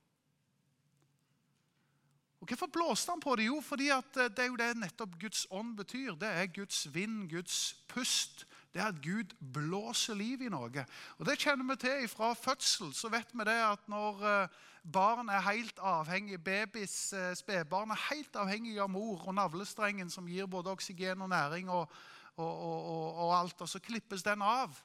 Og 2.44 2.48
Hvorfor 2.48 2.66
blåste 2.66 3.09
han 3.11 3.20
på 3.20 3.37
det? 3.37 3.46
Jo, 3.46 3.61
fordi 3.64 3.87
eh, 3.88 4.02
det 4.37 4.38
er 4.38 4.50
jo 4.52 4.57
det 4.61 4.74
nettopp 4.76 5.14
Guds 5.20 5.46
ånd 5.50 5.76
betyr. 5.78 6.12
Det 6.20 6.28
er 6.28 6.50
Guds 6.52 6.83
vind, 6.92 7.30
Guds 7.30 7.76
pust. 7.88 8.44
Det 8.74 8.83
er 8.83 8.90
at 8.90 9.00
Gud 9.00 9.33
blåser 9.54 10.14
liv 10.14 10.42
i 10.44 10.50
noe. 10.52 10.85
Og 11.18 11.24
Det 11.24 11.38
kjenner 11.40 11.64
vi 11.70 11.76
til 11.80 12.04
fra 12.12 12.35
fødsel. 12.37 12.92
Så 12.92 13.09
vet 13.09 13.33
vi 13.33 13.46
det 13.48 13.57
at 13.64 13.88
når 13.88 14.20
eh, 14.28 14.59
barn 14.85 15.33
er 15.33 15.40
helt 15.40 15.80
avhengig, 15.80 16.42
babys 16.44 17.14
eh, 17.16 17.33
spedbarn 17.33 17.96
er 17.96 18.02
helt 18.11 18.37
avhengig 18.37 18.76
av 18.76 18.92
mor 18.92 19.24
og 19.24 19.38
navlestrengen 19.40 20.12
som 20.12 20.28
gir 20.28 20.44
både 20.44 20.76
oksygen 20.76 21.24
og 21.24 21.33
næring 21.33 21.72
og, 21.72 21.88
og, 22.37 22.52
og, 22.52 23.24
og 23.24 23.38
alt, 23.38 23.64
og 23.64 23.72
så 23.72 23.80
klippes 23.80 24.22
den 24.22 24.44
av. 24.44 24.76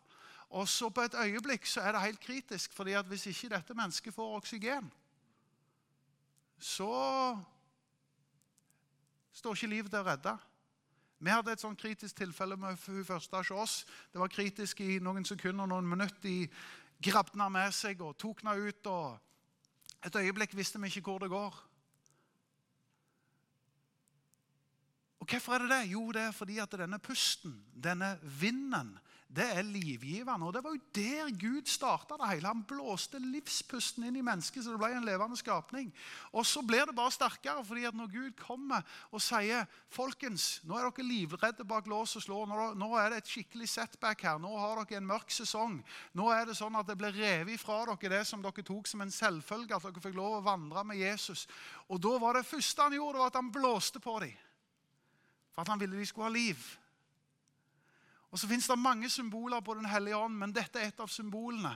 Og 0.50 0.70
så 0.70 0.88
på 0.90 1.04
et 1.04 1.20
øyeblikk 1.28 1.68
så 1.68 1.84
er 1.84 1.92
det 1.92 2.08
helt 2.08 2.24
kritisk, 2.24 2.72
fordi 2.74 2.96
at 2.96 3.06
hvis 3.06 3.28
ikke 3.34 3.52
dette 3.58 3.76
mennesket 3.76 4.16
får 4.16 4.36
oksygen, 4.40 4.88
så 6.60 6.92
står 9.34 9.56
ikke 9.56 9.72
livet 9.72 9.92
til 9.92 10.02
å 10.02 10.08
redde. 10.08 10.36
Vi 11.20 11.32
hadde 11.32 11.52
et 11.52 11.64
sånn 11.64 11.78
kritisk 11.80 12.22
tilfelle 12.22 12.56
med 12.60 12.78
hun 12.86 13.06
første 13.08 13.40
hos 13.42 13.52
oss. 13.52 13.74
Det 14.12 14.20
var 14.22 14.32
kritisk 14.32 14.80
i 14.84 15.00
noen 15.04 15.26
sekunder, 15.28 15.68
noen 15.68 15.88
minutter. 15.88 16.22
De 16.24 16.48
grabbet 17.04 17.36
henne 17.36 17.50
med 17.52 17.76
seg 17.76 18.00
og 18.04 18.16
tok 18.20 18.44
henne 18.44 18.70
ut. 18.70 18.88
og 18.88 20.06
Et 20.08 20.16
øyeblikk 20.16 20.56
visste 20.56 20.80
vi 20.80 20.88
ikke 20.88 21.04
hvor 21.10 21.20
det 21.20 21.32
går. 21.32 21.60
Og 25.20 25.28
Hvorfor 25.28 25.54
er 25.54 25.66
det 25.66 25.70
det? 25.70 25.92
Jo, 25.92 26.12
det 26.12 26.22
er 26.22 26.32
fordi 26.32 26.58
at 26.64 26.72
denne 26.72 27.00
pusten, 27.00 27.60
denne 27.76 28.16
vinden, 28.40 28.96
det 29.30 29.46
er 29.46 29.62
livgivende. 29.62 30.48
Og 30.48 30.54
Det 30.54 30.64
var 30.64 30.72
jo 30.74 30.82
der 30.96 31.30
Gud 31.38 31.66
starta 31.66 32.18
det 32.18 32.30
hele. 32.30 32.48
Han 32.48 32.64
blåste 32.64 33.20
livspusten 33.22 34.04
inn 34.04 34.16
i 34.18 34.26
mennesket, 34.26 34.64
så 34.64 34.74
det 34.74 34.80
ble 34.82 34.90
en 34.98 35.06
levende 35.06 35.38
skapning. 35.38 35.92
Og 36.34 36.46
så 36.46 36.64
blir 36.66 36.86
det 36.90 36.96
bare 36.98 37.14
sterkere, 37.14 37.66
fordi 37.66 37.84
at 37.86 37.94
når 37.94 38.10
Gud 38.10 38.32
kommer 38.42 38.82
og 39.12 39.22
sier 39.22 39.70
folkens, 39.94 40.64
nå 40.66 40.78
er 40.78 40.90
dere 40.90 41.06
livredde 41.06 41.64
bak 41.64 41.86
lås 41.88 42.16
og 42.18 42.26
slå, 42.26 42.42
nå, 42.50 42.90
er 42.98 43.14
det 43.14 43.22
et 43.22 43.30
skikkelig 43.30 43.70
setback 43.70 44.26
her, 44.26 44.42
nå 44.42 44.50
har 44.58 44.82
dere 44.82 44.98
en 44.98 45.12
mørk 45.14 45.30
sesong. 45.30 45.78
Nå 46.18 46.32
er 46.34 46.50
det 46.50 46.58
sånn 46.58 46.82
at 46.82 46.90
det 46.90 46.98
blir 46.98 47.14
revet 47.14 47.54
ifra 47.54 47.84
dere 47.86 48.16
det 48.18 48.26
som 48.26 48.42
dere 48.42 48.66
tok 48.66 48.90
som 48.90 49.06
en 49.06 49.14
selvfølge, 49.14 49.78
at 49.78 49.86
dere 49.86 50.08
fikk 50.10 50.18
lov 50.18 50.40
å 50.40 50.46
vandre 50.50 50.84
med 50.90 50.98
Jesus. 50.98 51.46
Og 51.88 52.02
da 52.02 52.18
var 52.18 52.34
det 52.34 52.50
første 52.50 52.82
han 52.82 52.98
gjorde, 52.98 53.22
var 53.22 53.30
at 53.30 53.42
han 53.44 53.54
blåste 53.54 54.02
på 54.02 54.20
dem. 54.26 54.34
For 55.54 55.62
at 55.62 55.70
han 55.70 55.80
ville 55.80 56.02
de 56.02 56.06
skulle 56.10 56.32
ha 56.32 56.34
liv. 56.34 56.79
Og 58.30 58.40
så 58.40 58.50
finnes 58.50 58.68
det 58.70 58.78
mange 58.78 59.10
symboler 59.10 59.62
på 59.66 59.74
Den 59.78 59.90
hellige 59.90 60.18
ånd, 60.18 60.38
men 60.38 60.54
dette 60.54 60.80
er 60.80 60.92
et 60.92 61.02
av 61.02 61.10
symbolene. 61.10 61.74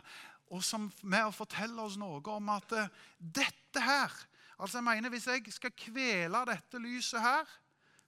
Og 0.54 0.62
som 0.63 0.86
med 1.02 1.26
å 1.26 1.34
fortelle 1.34 1.82
oss 1.82 1.98
noe 1.98 2.22
om 2.30 2.54
at 2.54 2.76
uh, 2.78 2.92
dette 3.18 3.82
her 3.82 4.13
altså 4.63 4.78
jeg 4.78 4.86
mener 4.86 5.10
Hvis 5.10 5.28
jeg 5.28 5.50
skal 5.52 5.74
kvele 5.76 6.44
dette 6.48 6.80
lyset 6.80 7.20
her, 7.20 7.48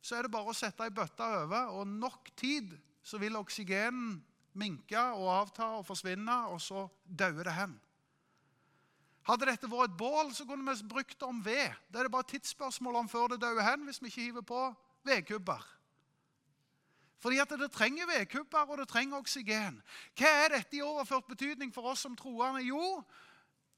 så 0.02 0.16
er 0.16 0.26
det 0.26 0.32
bare 0.32 0.54
å 0.54 0.56
sette 0.56 0.86
ei 0.86 0.94
bøtte 0.94 1.26
over, 1.26 1.72
og 1.74 1.90
nok 1.90 2.30
tid 2.38 2.76
så 3.04 3.18
vil 3.22 3.36
oksygenen 3.40 4.20
minke 4.56 5.02
og 5.18 5.32
avta 5.34 5.72
og 5.80 5.86
forsvinne, 5.88 6.36
og 6.54 6.62
så 6.62 6.86
dauer 7.06 7.50
det 7.50 7.56
hen. 7.58 7.74
Hadde 9.26 9.50
dette 9.50 9.70
vært 9.70 9.90
et 9.90 9.98
bål, 9.98 10.30
så 10.38 10.46
kunne 10.46 10.70
vi 10.70 10.88
brukt 10.88 11.18
det 11.18 11.28
om 11.28 11.42
ved. 11.44 11.74
Det 11.90 12.00
er 12.00 12.08
det 12.08 12.14
bare 12.14 12.30
tidsspørsmål 12.30 13.02
om 13.02 13.10
før 13.10 13.34
det 13.34 13.42
dauer 13.42 13.66
hen, 13.66 13.88
hvis 13.88 14.00
vi 14.04 14.12
ikke 14.12 14.28
hiver 14.28 14.46
på 14.46 14.62
vedkubber. 15.10 15.66
Fordi 17.26 17.38
at 17.42 17.50
det 17.50 17.72
trenger 17.72 18.06
vedkubber, 18.06 18.60
og 18.60 18.78
det 18.78 18.88
trenger 18.88 19.18
oksygen. 19.18 19.80
Hva 20.14 20.30
er 20.44 20.52
dette 20.54 20.78
i 20.78 20.82
overført 20.86 21.26
betydning 21.26 21.72
for 21.74 21.90
oss 21.90 22.04
som 22.06 22.14
troende? 22.16 22.62
Jo, 22.62 23.02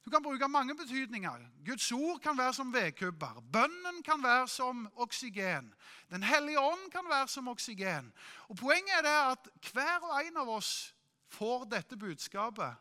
du 0.03 0.09
kan 0.11 0.23
bruke 0.23 0.47
mange 0.47 0.75
betydninger. 0.75 1.45
Guds 1.65 1.91
ord 1.91 2.19
kan 2.19 2.37
være 2.37 2.53
som 2.53 2.73
vedkubber. 2.73 3.39
Bønnen 3.53 4.03
kan 4.03 4.23
være 4.23 4.47
som 4.47 4.89
oksygen. 4.95 5.73
Den 6.11 6.23
hellige 6.23 6.59
ånd 6.59 6.91
kan 6.91 7.07
være 7.09 7.27
som 7.27 7.47
oksygen. 7.47 8.13
Og 8.47 8.57
Poenget 8.57 8.97
er 8.97 9.01
det 9.01 9.15
at 9.31 9.71
hver 9.71 9.99
og 10.01 10.25
en 10.25 10.37
av 10.37 10.49
oss 10.49 10.95
får 11.27 11.63
dette 11.71 11.97
budskapet. 11.97 12.75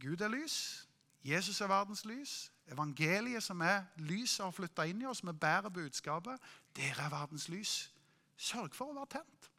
Gud 0.00 0.20
er 0.20 0.28
lys. 0.28 0.86
Jesus 1.24 1.60
er 1.60 1.66
verdens 1.66 2.04
lys. 2.04 2.52
Evangeliet 2.70 3.42
som 3.42 3.60
er 3.60 3.82
lyset 3.96 4.44
har 4.44 4.54
flytta 4.54 4.86
inn 4.86 5.02
i 5.02 5.10
oss. 5.10 5.26
Vi 5.26 5.32
bærer 5.32 5.74
budskapet. 5.74 6.38
Dere 6.76 7.02
er 7.02 7.10
verdens 7.10 7.48
lys. 7.48 7.90
Sørg 8.36 8.74
for 8.74 8.94
å 8.94 8.98
være 9.00 9.18
tent. 9.18 9.50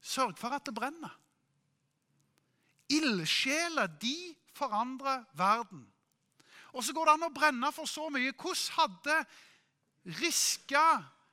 Sørg 0.00 0.38
for 0.38 0.54
at 0.54 0.66
det 0.66 0.74
brenner. 0.74 1.14
Ildsjeler, 2.88 3.86
de 4.00 4.34
forandrer 4.56 5.24
verden. 5.36 5.84
Og 6.72 6.84
så 6.84 6.92
går 6.92 7.08
det 7.08 7.14
an 7.16 7.28
å 7.28 7.34
brenne 7.34 7.70
for 7.74 7.88
så 7.88 8.08
mye. 8.12 8.32
Hvordan 8.32 8.74
hadde 8.78 9.18
Riska 10.20 10.86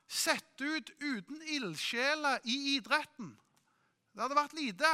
sett 0.08 0.60
ut 0.60 0.90
uten 1.00 1.42
ildsjeler 1.42 2.44
i 2.44 2.56
idretten? 2.76 3.34
Det 4.12 4.24
hadde 4.24 4.38
vært 4.38 4.56
lite. 4.56 4.90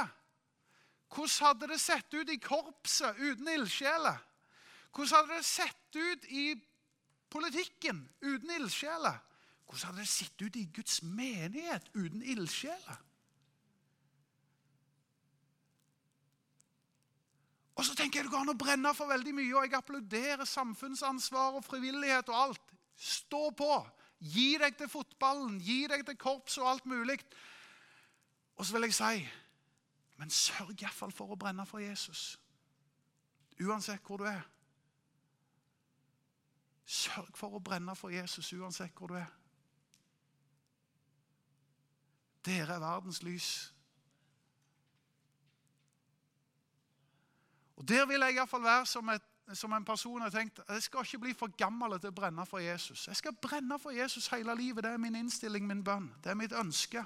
Hvordan 1.12 1.46
hadde 1.46 1.70
det 1.72 1.80
sett 1.80 2.14
ut 2.14 2.30
i 2.30 2.40
korpset 2.42 3.18
uten 3.20 3.48
ildsjeler? 3.48 4.18
Hvordan 4.92 5.14
hadde 5.16 5.38
det 5.38 5.46
sett 5.46 5.96
ut 5.96 6.24
i 6.28 6.46
politikken 7.32 8.02
uten 8.20 8.50
ildsjeler? 8.58 9.18
Hvordan 9.66 9.86
hadde 9.86 10.04
det 10.04 10.08
sett 10.08 10.42
ut 10.42 10.56
i 10.56 10.66
Guds 10.74 11.02
menighet 11.02 11.88
uten 11.94 12.22
ildsjeler? 12.22 12.98
Og 17.82 17.86
så 17.88 17.96
tenker 17.98 18.20
jeg 18.20 18.28
Det 18.28 18.30
går 18.30 18.44
an 18.44 18.54
å 18.54 18.58
brenne 18.58 18.94
for 18.94 19.10
veldig 19.10 19.32
mye, 19.34 19.54
og 19.56 19.64
jeg 19.66 19.74
applauderer 19.74 20.46
samfunnsansvar 20.46 21.58
og 21.58 21.64
frivillighet 21.66 22.28
og 22.30 22.40
alt. 22.44 22.74
Stå 22.94 23.48
på! 23.58 23.72
Gi 24.22 24.52
deg 24.62 24.76
til 24.78 24.86
fotballen, 24.86 25.56
gi 25.58 25.80
deg 25.90 26.04
til 26.06 26.14
korps 26.14 26.60
og 26.62 26.68
alt 26.70 26.84
mulig. 26.86 27.18
Og 28.54 28.68
så 28.68 28.76
vil 28.76 28.86
jeg 28.86 28.94
si 28.94 29.24
men 30.22 30.30
sørg 30.30 30.76
iallfall 30.78 31.10
for 31.10 31.34
å 31.34 31.36
brenne 31.40 31.64
for 31.66 31.82
Jesus. 31.82 32.36
Uansett 33.58 34.04
hvor 34.06 34.22
du 34.22 34.28
er. 34.30 34.44
Sørg 36.86 37.34
for 37.34 37.58
å 37.58 37.62
brenne 37.64 37.96
for 37.98 38.14
Jesus 38.14 38.52
uansett 38.54 38.94
hvor 38.94 39.10
du 39.10 39.16
er. 39.18 39.32
Dere 42.46 42.76
er 42.76 42.84
verdens 42.86 43.24
lys. 43.26 43.71
Og 47.76 47.88
Der 47.88 48.06
vil 48.06 48.20
jeg 48.20 48.34
iallfall 48.34 48.62
være 48.62 48.86
som, 48.86 49.08
et, 49.08 49.22
som 49.54 49.72
en 49.72 49.84
person 49.84 50.20
har 50.20 50.30
tenkt 50.30 50.60
jeg 50.68 50.82
skal 50.82 51.06
ikke 51.06 51.18
bli 51.18 51.34
for 51.34 51.56
gammel 51.56 51.98
til 52.00 52.12
å 52.12 52.16
brenne 52.16 52.46
for 52.46 52.58
Jesus. 52.58 53.06
Jeg 53.08 53.16
skal 53.16 53.34
brenne 53.34 53.78
for 53.78 53.90
Jesus 53.90 54.28
hele 54.32 54.54
livet. 54.56 54.84
Det 54.84 54.92
er 54.92 55.02
min 55.02 55.16
innstilling, 55.16 55.66
min 55.66 55.84
bønn. 55.84 56.12
Det 56.24 56.30
er 56.30 56.38
mitt 56.38 56.52
ønske. 56.52 57.04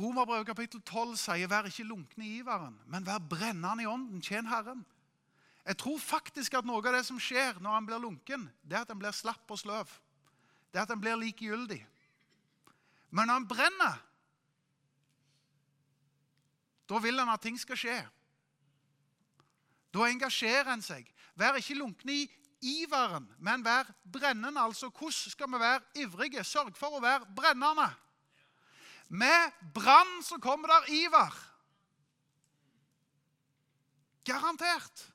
Romerbrevet 0.00 0.46
kapittel 0.46 0.80
12 0.80 1.16
sier 1.16 1.46
'vær 1.46 1.66
ikke 1.66 1.84
lunkne 1.84 2.24
i 2.24 2.40
iveren', 2.40 2.78
men 2.86 3.06
vær 3.06 3.18
brennende 3.18 3.82
i 3.82 3.86
ånden. 3.86 4.22
Tjen 4.22 4.46
Herren. 4.46 4.86
Jeg 5.66 5.76
tror 5.78 5.98
faktisk 5.98 6.54
at 6.54 6.64
noe 6.64 6.80
av 6.86 6.94
det 6.94 7.04
som 7.06 7.18
skjer 7.20 7.60
når 7.60 7.74
han 7.74 7.86
blir 7.86 7.98
lunken, 7.98 8.48
det 8.62 8.76
er 8.76 8.80
at 8.80 8.88
han 8.88 8.98
blir 8.98 9.12
slapp 9.12 9.50
og 9.50 9.58
sløv. 9.58 9.90
Det 10.72 10.78
er 10.78 10.82
at 10.82 10.88
han 10.88 11.00
blir 11.00 11.18
likegyldig. 11.20 11.86
Men 13.10 13.26
når 13.26 13.32
han 13.34 13.48
brenner, 13.48 14.00
da 16.90 16.98
vil 16.98 17.18
han 17.22 17.30
at 17.30 17.42
ting 17.42 17.58
skal 17.58 17.78
skje. 17.78 17.98
Da 19.94 20.06
engasjerer 20.10 20.70
han 20.72 20.82
seg. 20.82 21.06
Vær 21.38 21.58
ikke 21.58 21.78
lunken 21.78 22.10
i 22.10 22.24
iveren, 22.60 23.28
men 23.38 23.64
vær 23.64 23.88
brennende. 24.04 24.60
Altså, 24.60 24.90
hvordan 24.90 25.34
skal 25.34 25.50
vi 25.52 25.60
være 25.62 26.02
ivrige? 26.02 26.44
Sørg 26.44 26.74
for 26.78 26.98
å 26.98 27.04
være 27.04 27.30
brennende. 27.36 27.88
Med 29.10 29.62
brann 29.74 30.20
så 30.22 30.38
kommer 30.42 30.70
der 30.70 30.90
iver. 30.94 31.38
Garantert. 34.26 35.06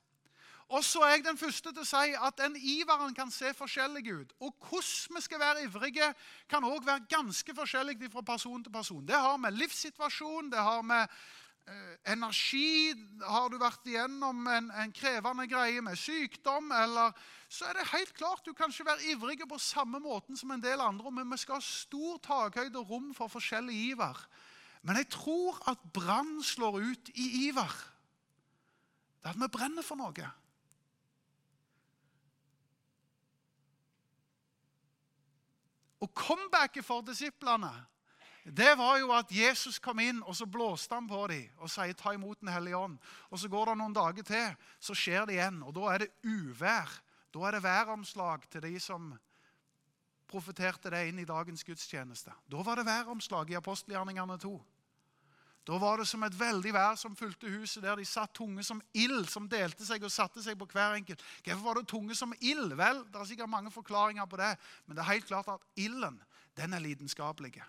Og 0.68 0.82
så 0.84 1.00
er 1.06 1.12
jeg 1.14 1.24
den 1.24 1.38
første 1.38 1.70
til 1.70 1.84
å 1.84 1.86
si 1.86 2.14
at 2.18 2.40
den 2.40 2.56
iveren 2.58 3.14
kan 3.14 3.30
se 3.30 3.52
forskjellig 3.54 4.02
ut. 4.10 4.32
Og 4.42 4.50
hvordan 4.66 5.16
vi 5.16 5.22
skal 5.22 5.40
være 5.40 5.62
ivrige, 5.68 6.08
kan 6.50 6.66
òg 6.66 6.82
være 6.84 7.06
ganske 7.08 7.54
forskjellig 7.54 8.10
fra 8.10 8.24
person 8.26 8.64
til 8.64 8.72
person. 8.74 9.04
Det 9.06 9.14
har 9.14 9.36
med 9.38 9.54
livssituasjon, 9.54 10.50
det 10.50 10.58
har 10.58 10.82
med 10.82 11.06
energi 12.06 12.94
Har 13.26 13.50
du 13.50 13.58
vært 13.58 13.88
igjennom 13.88 14.46
en, 14.50 14.70
en, 14.70 14.92
krevende 14.94 15.48
greie 15.50 15.82
med 15.82 15.98
sykdom, 15.98 16.70
eller 16.72 17.14
Så 17.48 17.66
er 17.66 17.78
det 17.78 17.88
helt 17.92 18.12
klart 18.14 18.46
du 18.46 18.52
kan 18.54 18.70
ikke 18.70 18.86
være 18.86 19.10
ivrig 19.12 19.48
på 19.48 19.58
samme 19.58 20.00
måten 20.02 20.38
som 20.38 20.50
en 20.50 20.62
del 20.62 20.80
andre, 20.82 21.10
men 21.10 21.30
vi 21.30 21.38
skal 21.38 21.60
ha 21.60 21.64
stor 21.64 22.18
takhøyde 22.22 22.78
og 22.80 22.90
rom 22.90 23.12
for 23.14 23.30
forskjellig 23.30 23.76
iver. 23.92 24.18
Men 24.82 24.98
jeg 24.98 25.08
tror 25.14 25.60
at 25.70 25.78
brann 25.94 26.42
slår 26.42 26.80
ut 26.82 27.10
i 27.14 27.46
iver. 27.46 27.76
Det 29.22 29.30
er 29.30 29.34
at 29.34 29.42
vi 29.42 29.48
brenner 29.50 29.86
for 29.86 29.98
noe. 29.98 30.30
Og 36.02 36.12
comebacket 36.14 36.84
for 36.84 37.06
disiplene 37.06 37.72
det 38.46 38.76
var 38.78 38.98
jo 39.00 39.10
at 39.10 39.32
Jesus 39.34 39.80
kom 39.82 39.98
inn 39.98 40.20
og 40.22 40.36
så 40.38 40.46
blåste 40.46 40.94
han 40.94 41.08
på 41.10 41.24
dem 41.32 41.48
og 41.58 41.70
sier 41.70 41.94
'ta 41.94 42.12
imot 42.14 42.40
Den 42.40 42.48
hellige 42.48 42.76
ånd'. 42.76 42.98
Og 43.30 43.38
Så 43.38 43.48
går 43.48 43.64
det 43.64 43.78
noen 43.78 43.92
dager 43.92 44.22
til, 44.22 44.56
så 44.80 44.94
skjer 44.94 45.26
det 45.26 45.34
igjen. 45.34 45.62
Og 45.62 45.74
Da 45.74 45.80
er 45.94 45.98
det 45.98 46.10
uvær. 46.24 46.88
Da 47.34 47.40
er 47.40 47.50
det 47.50 47.62
væromslag 47.62 48.48
til 48.50 48.62
de 48.62 48.80
som 48.80 49.18
profeterte 50.28 50.90
det 50.90 51.08
inn 51.08 51.18
i 51.18 51.24
dagens 51.24 51.64
gudstjeneste. 51.64 52.32
Da 52.48 52.62
var 52.62 52.76
det 52.76 52.86
væromslag 52.86 53.50
i 53.50 53.54
apostelgjerningene 53.54 54.38
2. 54.38 54.64
Da 55.66 55.78
var 55.78 55.96
det 55.96 56.06
som 56.06 56.22
et 56.22 56.38
veldig 56.38 56.72
vær 56.72 56.94
som 56.94 57.16
fulgte 57.16 57.50
huset, 57.50 57.82
der 57.82 57.96
de 57.96 58.04
satt 58.04 58.32
tunge 58.34 58.62
som 58.62 58.80
ild, 58.94 59.26
som 59.28 59.48
delte 59.48 59.84
seg 59.84 60.04
og 60.04 60.12
satte 60.14 60.42
seg 60.42 60.58
på 60.58 60.68
hver 60.70 60.94
enkelt. 60.94 61.22
Hvorfor 61.42 61.64
var 61.64 61.74
det 61.74 61.88
tunge 61.88 62.14
som 62.14 62.32
ild? 62.40 62.74
Vel, 62.78 63.04
Det 63.04 63.20
er 63.20 63.24
sikkert 63.24 63.48
mange 63.48 63.70
forklaringer 63.70 64.26
på 64.26 64.36
det, 64.36 64.56
men 64.86 64.96
det 64.96 65.02
er 65.02 65.12
helt 65.12 65.26
klart 65.26 65.48
at 65.48 65.60
ilden 65.76 66.22
den 66.56 66.72
er 66.72 66.78
lidenskapelig. 66.78 67.62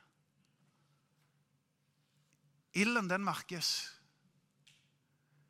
Ilden, 2.77 3.09
den 3.09 3.23
merkes. 3.25 3.89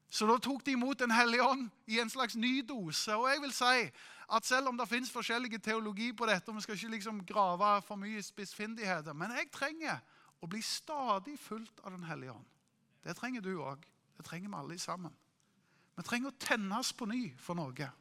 Så 0.10 0.26
da 0.30 0.38
tok 0.40 0.64
de 0.66 0.72
imot 0.78 1.00
Den 1.00 1.12
hellige 1.12 1.44
ånd 1.44 1.68
i 1.92 2.00
en 2.00 2.10
slags 2.10 2.36
ny 2.40 2.62
dose. 2.68 3.12
Og 3.16 3.28
jeg 3.30 3.42
vil 3.44 3.54
si 3.54 3.90
at 4.28 4.46
selv 4.48 4.72
om 4.72 4.78
det 4.78 4.88
fins 4.90 5.12
forskjellige 5.12 5.60
teologi 5.64 6.12
på 6.16 6.28
dette, 6.28 6.50
og 6.50 6.58
vi 6.58 6.64
skal 6.64 6.76
ikke 6.76 6.96
liksom 6.96 7.22
grave 7.28 7.82
for 7.88 8.00
mye 8.00 8.24
spissfindigheter, 8.24 9.16
men 9.16 9.32
jeg 9.36 9.52
trenger 9.52 10.02
å 10.44 10.50
bli 10.50 10.62
stadig 10.64 11.38
fulgt 11.40 11.80
av 11.84 11.92
Den 11.96 12.04
hellige 12.08 12.34
ånd. 12.34 12.48
Det 13.04 13.16
trenger 13.16 13.42
du 13.42 13.54
òg. 13.64 13.86
Det 14.18 14.26
trenger 14.26 14.50
vi 14.50 14.60
alle 14.60 14.80
sammen. 14.80 15.14
Vi 15.98 16.04
trenger 16.04 16.34
å 16.34 16.40
tennes 16.40 16.92
på 16.94 17.08
ny 17.10 17.22
for 17.40 17.58
noe. 17.58 17.92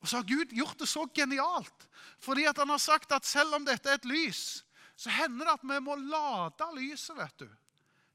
Og 0.00 0.08
så 0.08 0.20
har 0.20 0.28
Gud 0.28 0.52
gjort 0.52 0.78
det 0.78 0.88
så 0.90 1.06
genialt, 1.14 1.86
fordi 2.22 2.44
at 2.46 2.58
han 2.60 2.70
har 2.70 2.82
sagt 2.82 3.12
at 3.16 3.26
selv 3.26 3.56
om 3.56 3.64
dette 3.64 3.90
er 3.90 3.98
et 3.98 4.08
lys, 4.08 4.62
så 4.96 5.12
hender 5.12 5.46
det 5.46 5.54
at 5.56 5.64
vi 5.64 5.78
må 5.82 5.96
lade 5.98 6.68
lyset. 6.76 7.16
vet 7.16 7.38
du. 7.38 7.48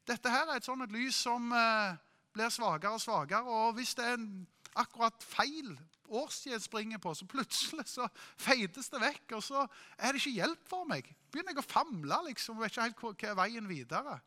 Dette 0.07 0.31
her 0.33 0.49
er 0.49 0.59
et 0.59 0.65
sånt 0.65 0.83
et 0.85 0.93
lys 0.95 1.17
som 1.27 1.51
eh, 1.53 1.97
blir 2.33 2.51
svakere 2.53 2.97
og 2.97 3.03
svakere. 3.03 3.43
Og 3.45 3.77
hvis 3.77 3.93
det 3.97 4.07
er 4.07 4.17
en 4.17 4.47
akkurat 4.79 5.23
feil 5.23 5.75
årstid 6.11 6.59
springer 6.59 6.99
på, 7.01 7.13
så 7.15 7.27
plutselig 7.29 7.85
så 7.87 8.07
feites 8.39 8.89
det 8.91 9.01
vekk. 9.03 9.37
Og 9.37 9.45
så 9.45 9.63
er 9.97 10.11
det 10.11 10.21
ikke 10.21 10.37
hjelp 10.41 10.67
for 10.67 10.89
meg. 10.89 11.07
Begynner 11.31 11.55
jeg 11.55 11.63
å 11.63 11.69
famle 11.69 12.19
liksom, 12.27 12.57
og 12.57 12.65
vet 12.65 12.75
ikke 12.75 12.87
helt 12.89 13.01
hva 13.03 13.31
er 13.31 13.39
veien 13.39 13.69
videre. 13.69 14.17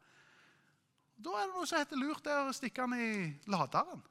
Da 1.14 1.36
er 1.38 1.46
det 1.46 1.54
noe 1.54 1.68
som 1.68 1.78
heter 1.78 2.00
lurt 2.00 2.24
der 2.26 2.48
å 2.48 2.54
stikke 2.56 2.86
den 2.88 2.98
i 2.98 3.10
laderen. 3.52 4.02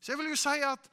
Så 0.00 0.12
jeg 0.12 0.20
vil 0.20 0.30
jo 0.30 0.38
si 0.38 0.60
at 0.62 0.90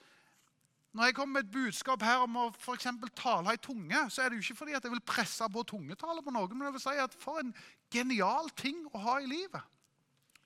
når 0.94 1.10
jeg 1.10 1.16
kommer 1.18 1.40
med 1.40 1.48
et 1.48 1.54
budskap 1.54 2.04
her 2.06 2.22
om 2.22 2.36
å 2.38 2.48
for 2.62 2.78
tale 2.78 3.54
i 3.56 3.62
tunge, 3.62 4.02
så 4.14 4.22
er 4.22 4.30
det 4.30 4.38
jo 4.38 4.46
ikke 4.46 4.60
fordi 4.62 4.76
at 4.78 4.84
jeg 4.86 4.94
vil 4.94 5.02
presse 5.02 5.48
på 5.50 5.64
tungetale 5.66 6.22
på 6.22 6.34
noen, 6.34 6.54
men 6.54 6.68
jeg 6.68 6.76
vil 6.76 6.84
si 6.84 6.98
at 7.02 7.16
for 7.18 7.42
en 7.42 7.54
genial 7.92 8.50
ting 8.56 8.86
å 8.94 9.02
ha 9.02 9.16
i 9.20 9.26
livet. 9.26 9.62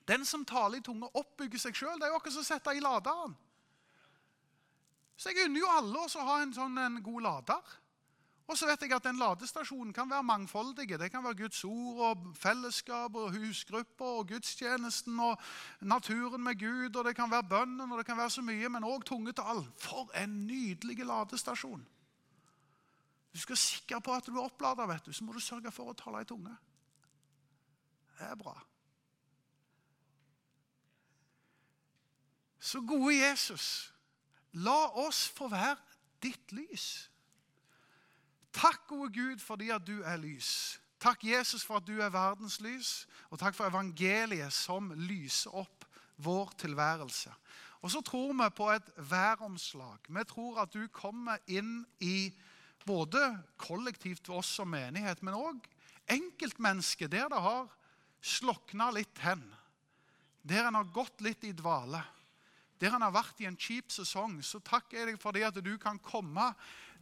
Den 0.08 0.24
som 0.24 0.46
taler 0.48 0.80
i 0.80 0.84
tunge, 0.84 1.10
oppbygger 1.12 1.60
seg 1.60 1.76
sjøl. 1.76 1.98
Det 2.00 2.08
er 2.08 2.14
jo 2.14 2.16
akkurat 2.16 2.38
som 2.38 2.46
å 2.46 2.48
sette 2.48 2.72
i 2.72 2.80
laderen. 2.80 3.36
Så 5.18 5.34
jeg 5.34 5.44
unner 5.44 5.60
jo 5.60 5.74
alle 5.74 6.00
oss 6.06 6.16
å 6.16 6.24
ha 6.24 6.38
en 6.40 6.54
sånn 6.56 6.80
en 6.80 6.96
god 7.04 7.26
lader. 7.26 7.76
Og 8.48 8.56
så 8.56 8.64
vet 8.64 8.80
jeg 8.80 8.94
at 8.96 9.04
den 9.04 9.18
ladestasjonen 9.20 9.92
kan 9.92 10.08
være 10.08 10.24
mangfoldige. 10.24 10.96
Det 10.98 11.10
kan 11.12 11.24
være 11.24 11.36
Guds 11.42 11.64
ord 11.64 11.98
og 12.06 12.36
fellesskap 12.36 13.14
og 13.14 13.34
husgrupper 13.36 14.14
og 14.22 14.28
gudstjenesten 14.28 15.20
og 15.20 15.36
naturen 15.80 16.42
med 16.42 16.56
Gud. 16.56 16.96
Og 16.96 17.04
det 17.04 17.12
kan 17.16 17.30
være 17.30 17.44
bønnen 17.44 17.92
og 17.92 17.98
det 17.98 18.06
kan 18.06 18.16
være 18.16 18.30
så 18.30 18.42
mye, 18.42 18.70
men 18.72 18.88
òg 18.88 19.04
tungetall. 19.04 19.60
For 19.76 20.08
en 20.16 20.46
nydelig 20.46 21.04
ladestasjon. 21.04 21.84
Du 23.34 23.40
skal 23.40 23.60
sikre 23.60 24.00
på 24.00 24.16
at 24.16 24.26
du 24.26 24.38
er 24.38 24.48
opplada, 24.48 24.88
vet 24.88 25.04
du, 25.06 25.12
så 25.12 25.24
må 25.24 25.36
du 25.36 25.44
sørge 25.44 25.70
for 25.70 25.92
å 25.92 25.98
tale 25.98 26.24
i 26.24 26.28
tunge. 26.28 26.56
Det 28.16 28.30
er 28.30 28.40
bra. 28.40 28.56
Så 32.58 32.80
gode 32.80 33.12
Jesus, 33.14 33.92
la 34.52 34.88
oss 35.04 35.26
få 35.28 35.52
være 35.52 35.76
ditt 36.24 36.52
lys. 36.56 37.10
Takk, 38.52 38.86
gode 38.88 39.12
Gud, 39.14 39.38
fordi 39.44 39.70
at 39.70 39.86
du 39.86 40.00
er 40.02 40.16
lys. 40.20 40.80
Takk, 40.98 41.24
Jesus, 41.24 41.62
for 41.64 41.78
at 41.78 41.86
du 41.86 42.00
er 42.02 42.10
verdens 42.10 42.58
lys. 42.60 43.06
Og 43.30 43.38
takk 43.38 43.54
for 43.54 43.70
evangeliet 43.70 44.52
som 44.54 44.90
lyser 44.96 45.54
opp 45.54 45.86
vår 46.18 46.50
tilværelse. 46.58 47.30
Og 47.78 47.92
så 47.94 48.02
tror 48.02 48.32
vi 48.34 48.48
på 48.56 48.70
et 48.74 48.90
væromslag. 49.10 50.08
Vi 50.08 50.24
tror 50.26 50.62
at 50.64 50.72
du 50.74 50.88
kommer 50.90 51.38
inn 51.46 51.84
i 52.02 52.32
både 52.86 53.20
kollektivt 53.60 54.26
for 54.26 54.40
oss 54.40 54.50
som 54.58 54.70
menighet, 54.72 55.22
men 55.22 55.36
òg 55.36 55.66
enkeltmennesket 56.08 57.12
der 57.12 57.28
det 57.30 57.42
har 57.44 57.68
slokna 58.24 58.90
litt 58.96 59.22
hen. 59.22 59.44
Der 60.42 60.66
en 60.66 60.78
har 60.78 60.94
gått 60.94 61.20
litt 61.22 61.44
i 61.44 61.52
dvale. 61.52 62.00
Der 62.80 62.94
en 62.94 63.04
har 63.04 63.14
vært 63.14 63.40
i 63.42 63.46
en 63.48 63.58
kjip 63.58 63.92
sesong. 63.92 64.38
Så 64.42 64.62
takker 64.64 65.00
jeg 65.00 65.10
deg 65.12 65.20
for 65.20 65.34
det 65.34 65.46
at 65.46 65.58
du 65.62 65.74
kan 65.78 65.98
komme 66.02 66.52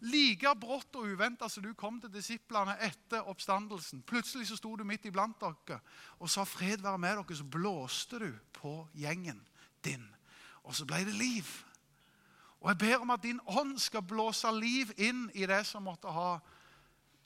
Like 0.01 0.53
brått 0.61 0.97
og 0.99 1.09
uventa 1.09 1.49
som 1.49 1.65
du 1.65 1.71
kom 1.75 2.01
til 2.01 2.13
disiplene 2.13 2.75
etter 2.85 3.25
oppstandelsen. 3.31 4.03
Plutselig 4.05 4.51
så 4.51 4.59
sto 4.59 4.75
du 4.77 4.85
midt 4.85 5.07
iblant 5.09 5.41
dere 5.41 5.81
og 6.19 6.31
sa 6.31 6.45
'fred 6.45 6.83
være 6.83 6.99
med 6.99 7.17
dere', 7.17 7.37
så 7.37 7.45
blåste 7.45 8.19
du 8.19 8.33
på 8.53 8.89
gjengen. 8.95 9.47
din. 9.85 10.15
og 10.65 10.75
så 10.75 10.85
ble 10.85 11.05
det 11.05 11.15
liv. 11.15 11.47
Og 12.61 12.69
jeg 12.69 12.79
ber 12.79 12.97
om 12.97 13.11
at 13.11 13.23
din 13.23 13.41
ånd 13.47 13.79
skal 13.79 14.03
blåse 14.03 14.51
liv 14.51 14.91
inn 14.99 15.31
i 15.35 15.47
det 15.47 15.67
som 15.67 15.83
måtte 15.87 16.11
ha 16.11 16.41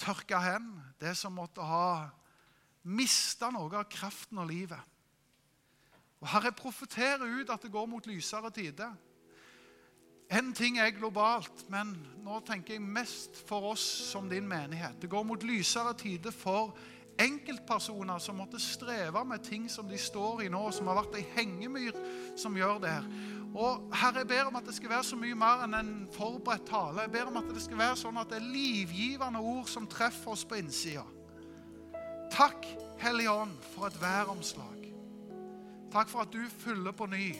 tørka 0.00 0.38
hen, 0.38 0.82
det 1.00 1.16
som 1.16 1.32
måtte 1.32 1.64
ha 1.64 2.10
mista 2.82 3.50
noe 3.50 3.76
av 3.76 3.88
kraften 3.88 4.38
og 4.38 4.48
livet. 4.50 4.80
Og 6.20 6.28
Herre, 6.28 6.52
profeterer 6.52 7.24
ut 7.24 7.50
at 7.50 7.62
det 7.62 7.72
går 7.72 7.86
mot 7.88 8.06
lysere 8.06 8.50
tider. 8.52 8.92
En 10.30 10.52
ting 10.54 10.78
er 10.78 10.92
globalt, 10.94 11.64
men 11.72 11.90
nå 12.22 12.38
tenker 12.46 12.76
jeg 12.76 12.86
mest 12.86 13.40
for 13.48 13.72
oss 13.72 13.82
som 14.12 14.28
din 14.30 14.46
menighet. 14.46 15.00
Det 15.02 15.10
går 15.10 15.24
mot 15.26 15.42
lysere 15.42 15.94
tider 15.98 16.30
for 16.30 16.76
enkeltpersoner 17.20 18.18
som 18.22 18.38
måtte 18.38 18.60
streve 18.62 19.24
med 19.26 19.42
ting 19.44 19.66
som 19.70 19.88
de 19.88 19.98
står 19.98 20.44
i 20.44 20.48
nå, 20.52 20.62
som 20.72 20.88
har 20.88 21.00
vært 21.02 21.18
ei 21.18 21.26
hengemyr 21.34 21.98
som 22.38 22.56
gjør 22.56 22.78
det 22.84 22.94
her. 22.94 23.10
Og 23.50 23.90
Herre, 23.90 24.22
jeg 24.22 24.30
ber 24.30 24.48
om 24.52 24.58
at 24.60 24.70
det 24.70 24.76
skal 24.76 24.94
være 24.94 25.08
så 25.10 25.18
mye 25.18 25.34
mer 25.34 25.64
enn 25.66 25.74
en 25.74 25.92
forberedt 26.14 26.68
tale. 26.70 27.08
Jeg 27.08 27.14
ber 27.16 27.32
om 27.32 27.40
at 27.42 27.50
det 27.50 27.64
skal 27.66 27.82
være 27.82 27.98
sånn 27.98 28.20
at 28.22 28.30
det 28.30 28.38
er 28.38 28.50
livgivende 28.54 29.42
ord 29.42 29.66
som 29.68 29.90
treffer 29.90 30.36
oss 30.36 30.46
på 30.46 30.60
innsida. 30.62 31.02
Takk, 32.30 32.68
Hellige 33.02 33.34
Ånd, 33.34 33.58
for 33.74 33.90
et 33.90 33.98
væromslag. 33.98 34.86
Takk 35.90 36.12
for 36.12 36.22
at 36.22 36.30
du 36.30 36.44
fyller 36.62 36.94
på 36.94 37.10
ny. 37.10 37.32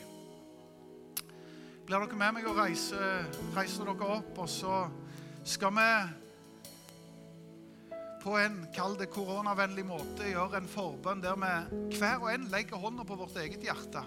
Blir 1.85 2.03
dere 2.05 2.17
med 2.17 2.35
meg 2.37 2.47
og 2.47 2.59
reiser, 2.61 3.25
reiser 3.55 3.87
dere 3.89 4.09
opp, 4.19 4.37
og 4.43 4.49
så 4.49 4.85
skal 5.43 5.73
vi 5.75 5.87
på 8.21 8.35
en 8.37 8.59
kall 8.75 8.93
det 8.99 9.09
koronavennlig 9.09 9.83
måte 9.89 10.29
gjøre 10.29 10.59
en 10.61 10.69
forbønn 10.69 11.23
der 11.23 11.39
vi 11.41 11.97
hver 11.97 12.21
og 12.21 12.29
en 12.29 12.49
legger 12.53 12.81
hånda 12.81 13.05
på 13.07 13.17
vårt 13.17 13.39
eget 13.41 13.65
hjerte. 13.65 14.03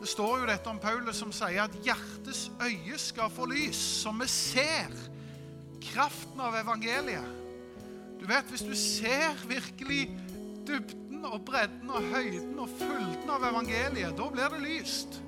Det 0.00 0.08
står 0.08 0.40
jo 0.40 0.48
dette 0.48 0.68
om 0.68 0.80
Paulus 0.80 1.20
som 1.20 1.32
sier 1.32 1.62
at 1.64 1.76
hjertets 1.84 2.46
øye 2.60 2.96
skal 3.00 3.30
få 3.32 3.46
lys, 3.48 3.78
så 4.02 4.12
vi 4.16 4.28
ser 4.28 4.96
kraften 5.84 6.40
av 6.40 6.56
evangeliet. 6.58 7.28
Du 8.20 8.26
vet, 8.28 8.48
Hvis 8.48 8.64
du 8.64 8.74
ser 8.76 9.36
virkelig 9.48 10.08
dybden 10.64 11.24
og 11.24 11.44
bredden 11.44 11.90
og 11.90 12.02
høyden 12.14 12.58
og 12.58 12.68
fylden 12.78 13.30
av 13.30 13.44
evangeliet, 13.44 14.16
da 14.16 14.28
blir 14.32 14.52
det 14.56 14.62
lyst. 14.64 15.20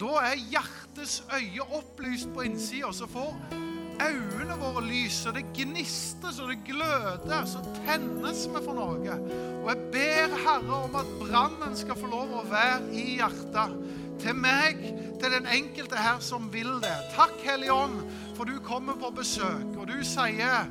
Da 0.00 0.18
er 0.28 0.42
hjertets 0.52 1.22
øye 1.32 1.64
opplyst 1.72 2.28
på 2.34 2.44
innsida, 2.44 2.92
så 2.92 3.06
får 3.08 3.32
øynene 3.96 4.56
våre 4.60 4.82
lys, 4.84 5.22
og 5.26 5.38
det 5.38 5.46
gnister 5.56 6.34
så 6.36 6.48
det 6.50 6.58
gløder, 6.66 7.46
så 7.48 7.62
tennes 7.86 8.44
vi 8.52 8.60
for 8.64 8.76
noe. 8.76 9.16
Og 9.62 9.70
jeg 9.70 9.86
ber 9.94 10.34
Herre 10.42 10.80
om 10.84 10.98
at 11.00 11.14
brannen 11.22 11.76
skal 11.78 11.96
få 11.96 12.10
lov 12.12 12.34
å 12.36 12.44
være 12.50 12.90
i 12.92 13.06
hjertet. 13.16 13.78
Til 14.20 14.36
meg, 14.36 14.80
til 15.20 15.32
den 15.32 15.48
enkelte 15.52 16.00
her 16.00 16.20
som 16.24 16.48
vil 16.52 16.78
det. 16.84 16.94
Takk, 17.16 17.36
Hellige 17.44 17.72
Ånd, 17.72 17.98
for 18.36 18.48
du 18.48 18.56
kommer 18.64 18.96
på 19.00 19.12
besøk, 19.16 19.76
og 19.76 19.88
du 19.88 20.00
sier 20.04 20.68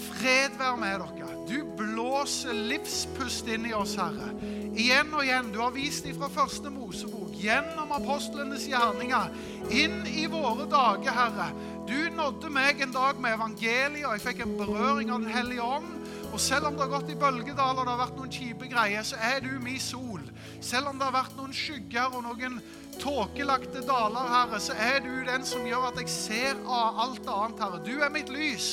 Fred 0.00 0.56
være 0.58 0.76
med 0.80 1.02
dere. 1.02 1.34
Du 1.48 1.64
blåser 1.76 2.54
livspust 2.54 3.48
inn 3.50 3.66
i 3.68 3.74
oss, 3.76 3.96
Herre. 4.00 4.30
Igjen 4.70 5.12
og 5.12 5.24
igjen. 5.26 5.50
Du 5.52 5.58
har 5.60 5.74
vist 5.74 6.06
dem 6.06 6.16
fra 6.16 6.30
første 6.32 6.70
Mosebok, 6.72 7.19
gjennom 7.40 7.92
apostlenes 7.96 8.66
gjerninger, 8.68 9.30
inn 9.70 10.02
i 10.06 10.26
våre 10.30 10.66
dager, 10.70 11.14
Herre. 11.16 11.50
Du 11.88 12.10
nådde 12.14 12.50
meg 12.52 12.82
en 12.84 12.92
dag 12.94 13.18
med 13.20 13.34
evangeliet, 13.34 14.04
og 14.06 14.14
jeg 14.14 14.26
fikk 14.28 14.44
en 14.44 14.58
berøring 14.58 15.10
av 15.10 15.24
Den 15.24 15.34
hellige 15.34 15.64
ånd. 15.64 15.96
Og 16.30 16.38
selv 16.40 16.68
om 16.68 16.76
det 16.76 16.84
har 16.84 16.92
gått 16.92 17.10
i 17.10 17.18
bølgedaler 17.18 17.80
og 17.80 17.86
det 17.88 17.94
har 17.94 18.02
vært 18.04 18.18
noen 18.20 18.30
kjipe 18.30 18.68
greier, 18.70 19.02
så 19.02 19.18
er 19.18 19.40
du 19.42 19.50
min 19.62 19.80
sol. 19.82 20.22
Selv 20.62 20.92
om 20.92 21.00
det 21.00 21.08
har 21.08 21.16
vært 21.16 21.34
noen 21.38 21.56
skygger 21.56 22.14
og 22.14 22.22
noen 22.28 22.60
tåkelagte 23.00 23.82
daler, 23.88 24.30
Herre, 24.30 24.60
så 24.62 24.76
er 24.78 25.00
du 25.02 25.10
den 25.26 25.46
som 25.46 25.66
gjør 25.66 25.88
at 25.90 25.98
jeg 25.98 26.12
ser 26.14 26.62
av 26.68 27.02
alt 27.06 27.26
annet, 27.26 27.64
Herre. 27.64 27.82
Du 27.82 27.96
er 27.98 28.14
mitt 28.14 28.30
lys. 28.30 28.70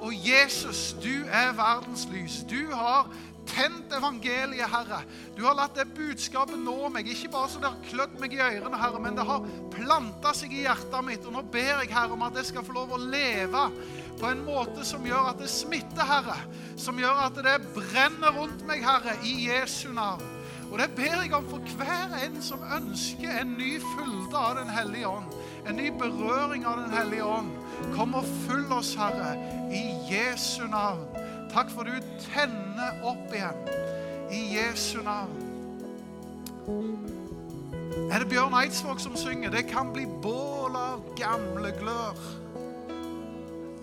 Og 0.00 0.12
Jesus, 0.12 0.96
du 1.00 1.24
er 1.32 1.54
verdens 1.56 2.04
lys. 2.12 2.42
Du 2.50 2.74
har 2.74 3.06
tent 3.48 3.92
evangeliet, 3.96 4.68
Herre. 4.70 5.02
Du 5.36 5.44
har 5.46 5.56
latt 5.58 5.76
det 5.78 5.86
budskapet 5.96 6.58
nå 6.60 6.90
meg. 6.92 7.08
Ikke 7.10 7.30
bare 7.32 7.50
så 7.52 7.62
det 7.62 7.70
har 7.70 7.86
klødd 7.88 8.16
meg 8.22 8.36
i 8.36 8.42
ørene, 8.42 8.80
Herre, 8.80 9.02
men 9.02 9.18
det 9.18 9.26
har 9.28 9.46
planta 9.74 10.34
seg 10.36 10.54
i 10.54 10.64
hjertet 10.66 11.06
mitt. 11.06 11.26
Og 11.26 11.36
nå 11.36 11.44
ber 11.52 11.82
jeg, 11.82 11.92
Herre, 11.94 12.16
om 12.16 12.26
at 12.26 12.38
jeg 12.40 12.50
skal 12.52 12.66
få 12.66 12.76
lov 12.76 12.96
å 12.96 13.02
leve 13.02 13.66
på 14.16 14.30
en 14.30 14.46
måte 14.46 14.84
som 14.88 15.04
gjør 15.06 15.32
at 15.32 15.42
det 15.42 15.50
smitter, 15.52 16.06
Herre. 16.08 16.38
Som 16.80 17.00
gjør 17.00 17.26
at 17.26 17.42
det 17.44 17.58
brenner 17.76 18.34
rundt 18.36 18.64
meg, 18.68 18.84
Herre, 18.86 19.18
i 19.26 19.48
Jesu 19.48 19.90
navn. 19.94 20.24
Og 20.66 20.80
det 20.80 20.88
ber 20.96 21.20
jeg 21.22 21.34
om 21.34 21.44
for 21.46 21.62
hver 21.78 22.16
en 22.24 22.40
som 22.42 22.64
ønsker 22.74 23.38
en 23.40 23.52
ny 23.58 23.76
fylde 23.82 24.34
av 24.38 24.56
Den 24.58 24.72
hellige 24.72 25.08
ånd. 25.08 25.36
En 25.66 25.78
ny 25.78 25.92
berøring 25.94 26.66
av 26.66 26.80
Den 26.82 26.96
hellige 26.96 27.24
ånd. 27.24 27.52
Kom 27.94 28.16
og 28.18 28.26
følg 28.46 28.72
oss, 28.74 28.94
Herre, 28.98 29.36
i 29.70 29.84
Jesu 30.10 30.66
navn. 30.70 31.06
Takk 31.56 31.70
for 31.72 31.88
du 31.88 31.94
tenner 32.20 32.98
opp 33.08 33.30
igjen 33.32 33.56
i 34.28 34.40
Jesu 34.58 34.98
navn. 35.00 35.38
Er 38.12 38.20
det 38.20 38.28
Bjørn 38.28 38.52
Eidsvåg 38.58 39.00
som 39.00 39.16
synger? 39.16 39.54
Det 39.54 39.62
kan 39.70 39.88
bli 39.94 40.04
bål 40.20 40.76
av 40.76 41.00
gamle 41.16 41.72
glør. 41.78 42.20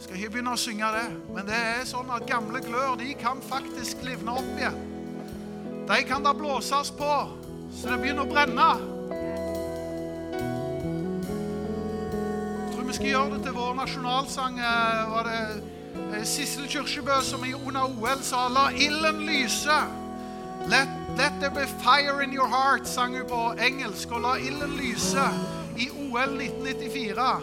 Skal 0.04 0.20
ikke 0.20 0.36
begynne 0.36 0.54
å 0.54 0.62
synge 0.62 0.94
det, 1.00 1.08
men 1.34 1.50
det 1.50 1.58
er 1.58 1.90
sånn 1.90 2.14
at 2.14 2.30
gamle 2.30 2.62
glør 2.62 2.94
de 3.02 3.10
kan 3.18 3.42
faktisk 3.42 4.06
livne 4.06 4.38
opp 4.38 4.54
igjen. 4.54 4.80
De 5.90 6.02
kan 6.06 6.22
da 6.30 6.38
blåses 6.38 6.94
på 6.94 7.12
så 7.74 7.90
det 7.90 8.02
begynner 8.04 8.28
å 8.28 8.30
brenne. 8.30 8.72
Jeg 12.54 12.74
tror 12.76 12.86
vi 12.86 13.02
skal 13.02 13.16
gjøre 13.16 13.32
det 13.34 13.46
til 13.48 13.58
vår 13.58 13.80
nasjonalsang. 13.82 14.62
Eh, 14.62 15.08
var 15.10 15.26
det 15.26 15.73
Sissel 16.22 16.68
Kyrkjebø 16.70 17.22
som 17.22 17.44
under 17.68 17.84
OL 17.84 18.22
sa 18.22 18.48
'La 18.48 18.70
ilden 18.70 19.26
lyse'. 19.26 19.88
Let, 20.70 20.88
let 21.18 21.34
there 21.40 21.50
be 21.50 21.66
fire 21.68 22.24
in 22.24 22.34
your 22.34 22.48
heart, 22.48 22.88
sang 22.88 23.18
hun 23.18 23.28
på 23.28 23.54
engelsk. 23.66 24.12
Og 24.12 24.22
'La 24.22 24.36
ilden 24.36 24.78
lyse' 24.78 25.34
i 25.78 25.90
OL 25.90 26.38
1994. 26.38 27.42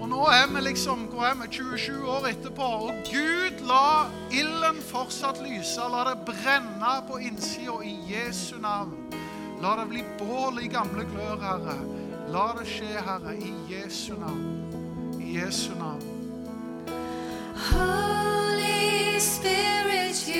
Og 0.00 0.08
nå 0.08 0.20
er 0.32 0.46
vi 0.54 0.60
liksom 0.60 0.98
hvor 0.98 1.24
er 1.24 1.34
vi, 1.34 1.48
27 1.50 2.08
år 2.08 2.26
etterpå. 2.26 2.62
Og 2.62 2.92
Gud, 3.04 3.66
la 3.68 4.06
ilden 4.32 4.82
fortsatt 4.82 5.42
lyse. 5.44 5.80
La 5.92 6.04
det 6.10 6.18
brenne 6.26 6.94
på 7.08 7.16
innsida 7.16 7.80
i 7.84 7.96
Jesu 8.08 8.56
navn. 8.60 8.94
La 9.62 9.76
det 9.80 9.88
bli 9.88 10.04
bål 10.18 10.62
i 10.62 10.68
gamle 10.68 11.04
glør, 11.12 11.36
Herre. 11.40 11.76
La 12.32 12.46
det 12.58 12.68
skje, 12.68 12.94
Herre, 13.04 13.36
i 13.36 13.52
Jesu 13.74 14.14
navn. 14.14 15.20
I 15.20 15.36
Jesu 15.38 15.74
navn. 15.78 16.19
Holy 17.62 19.20
Spirit, 19.20 20.26
you 20.26 20.34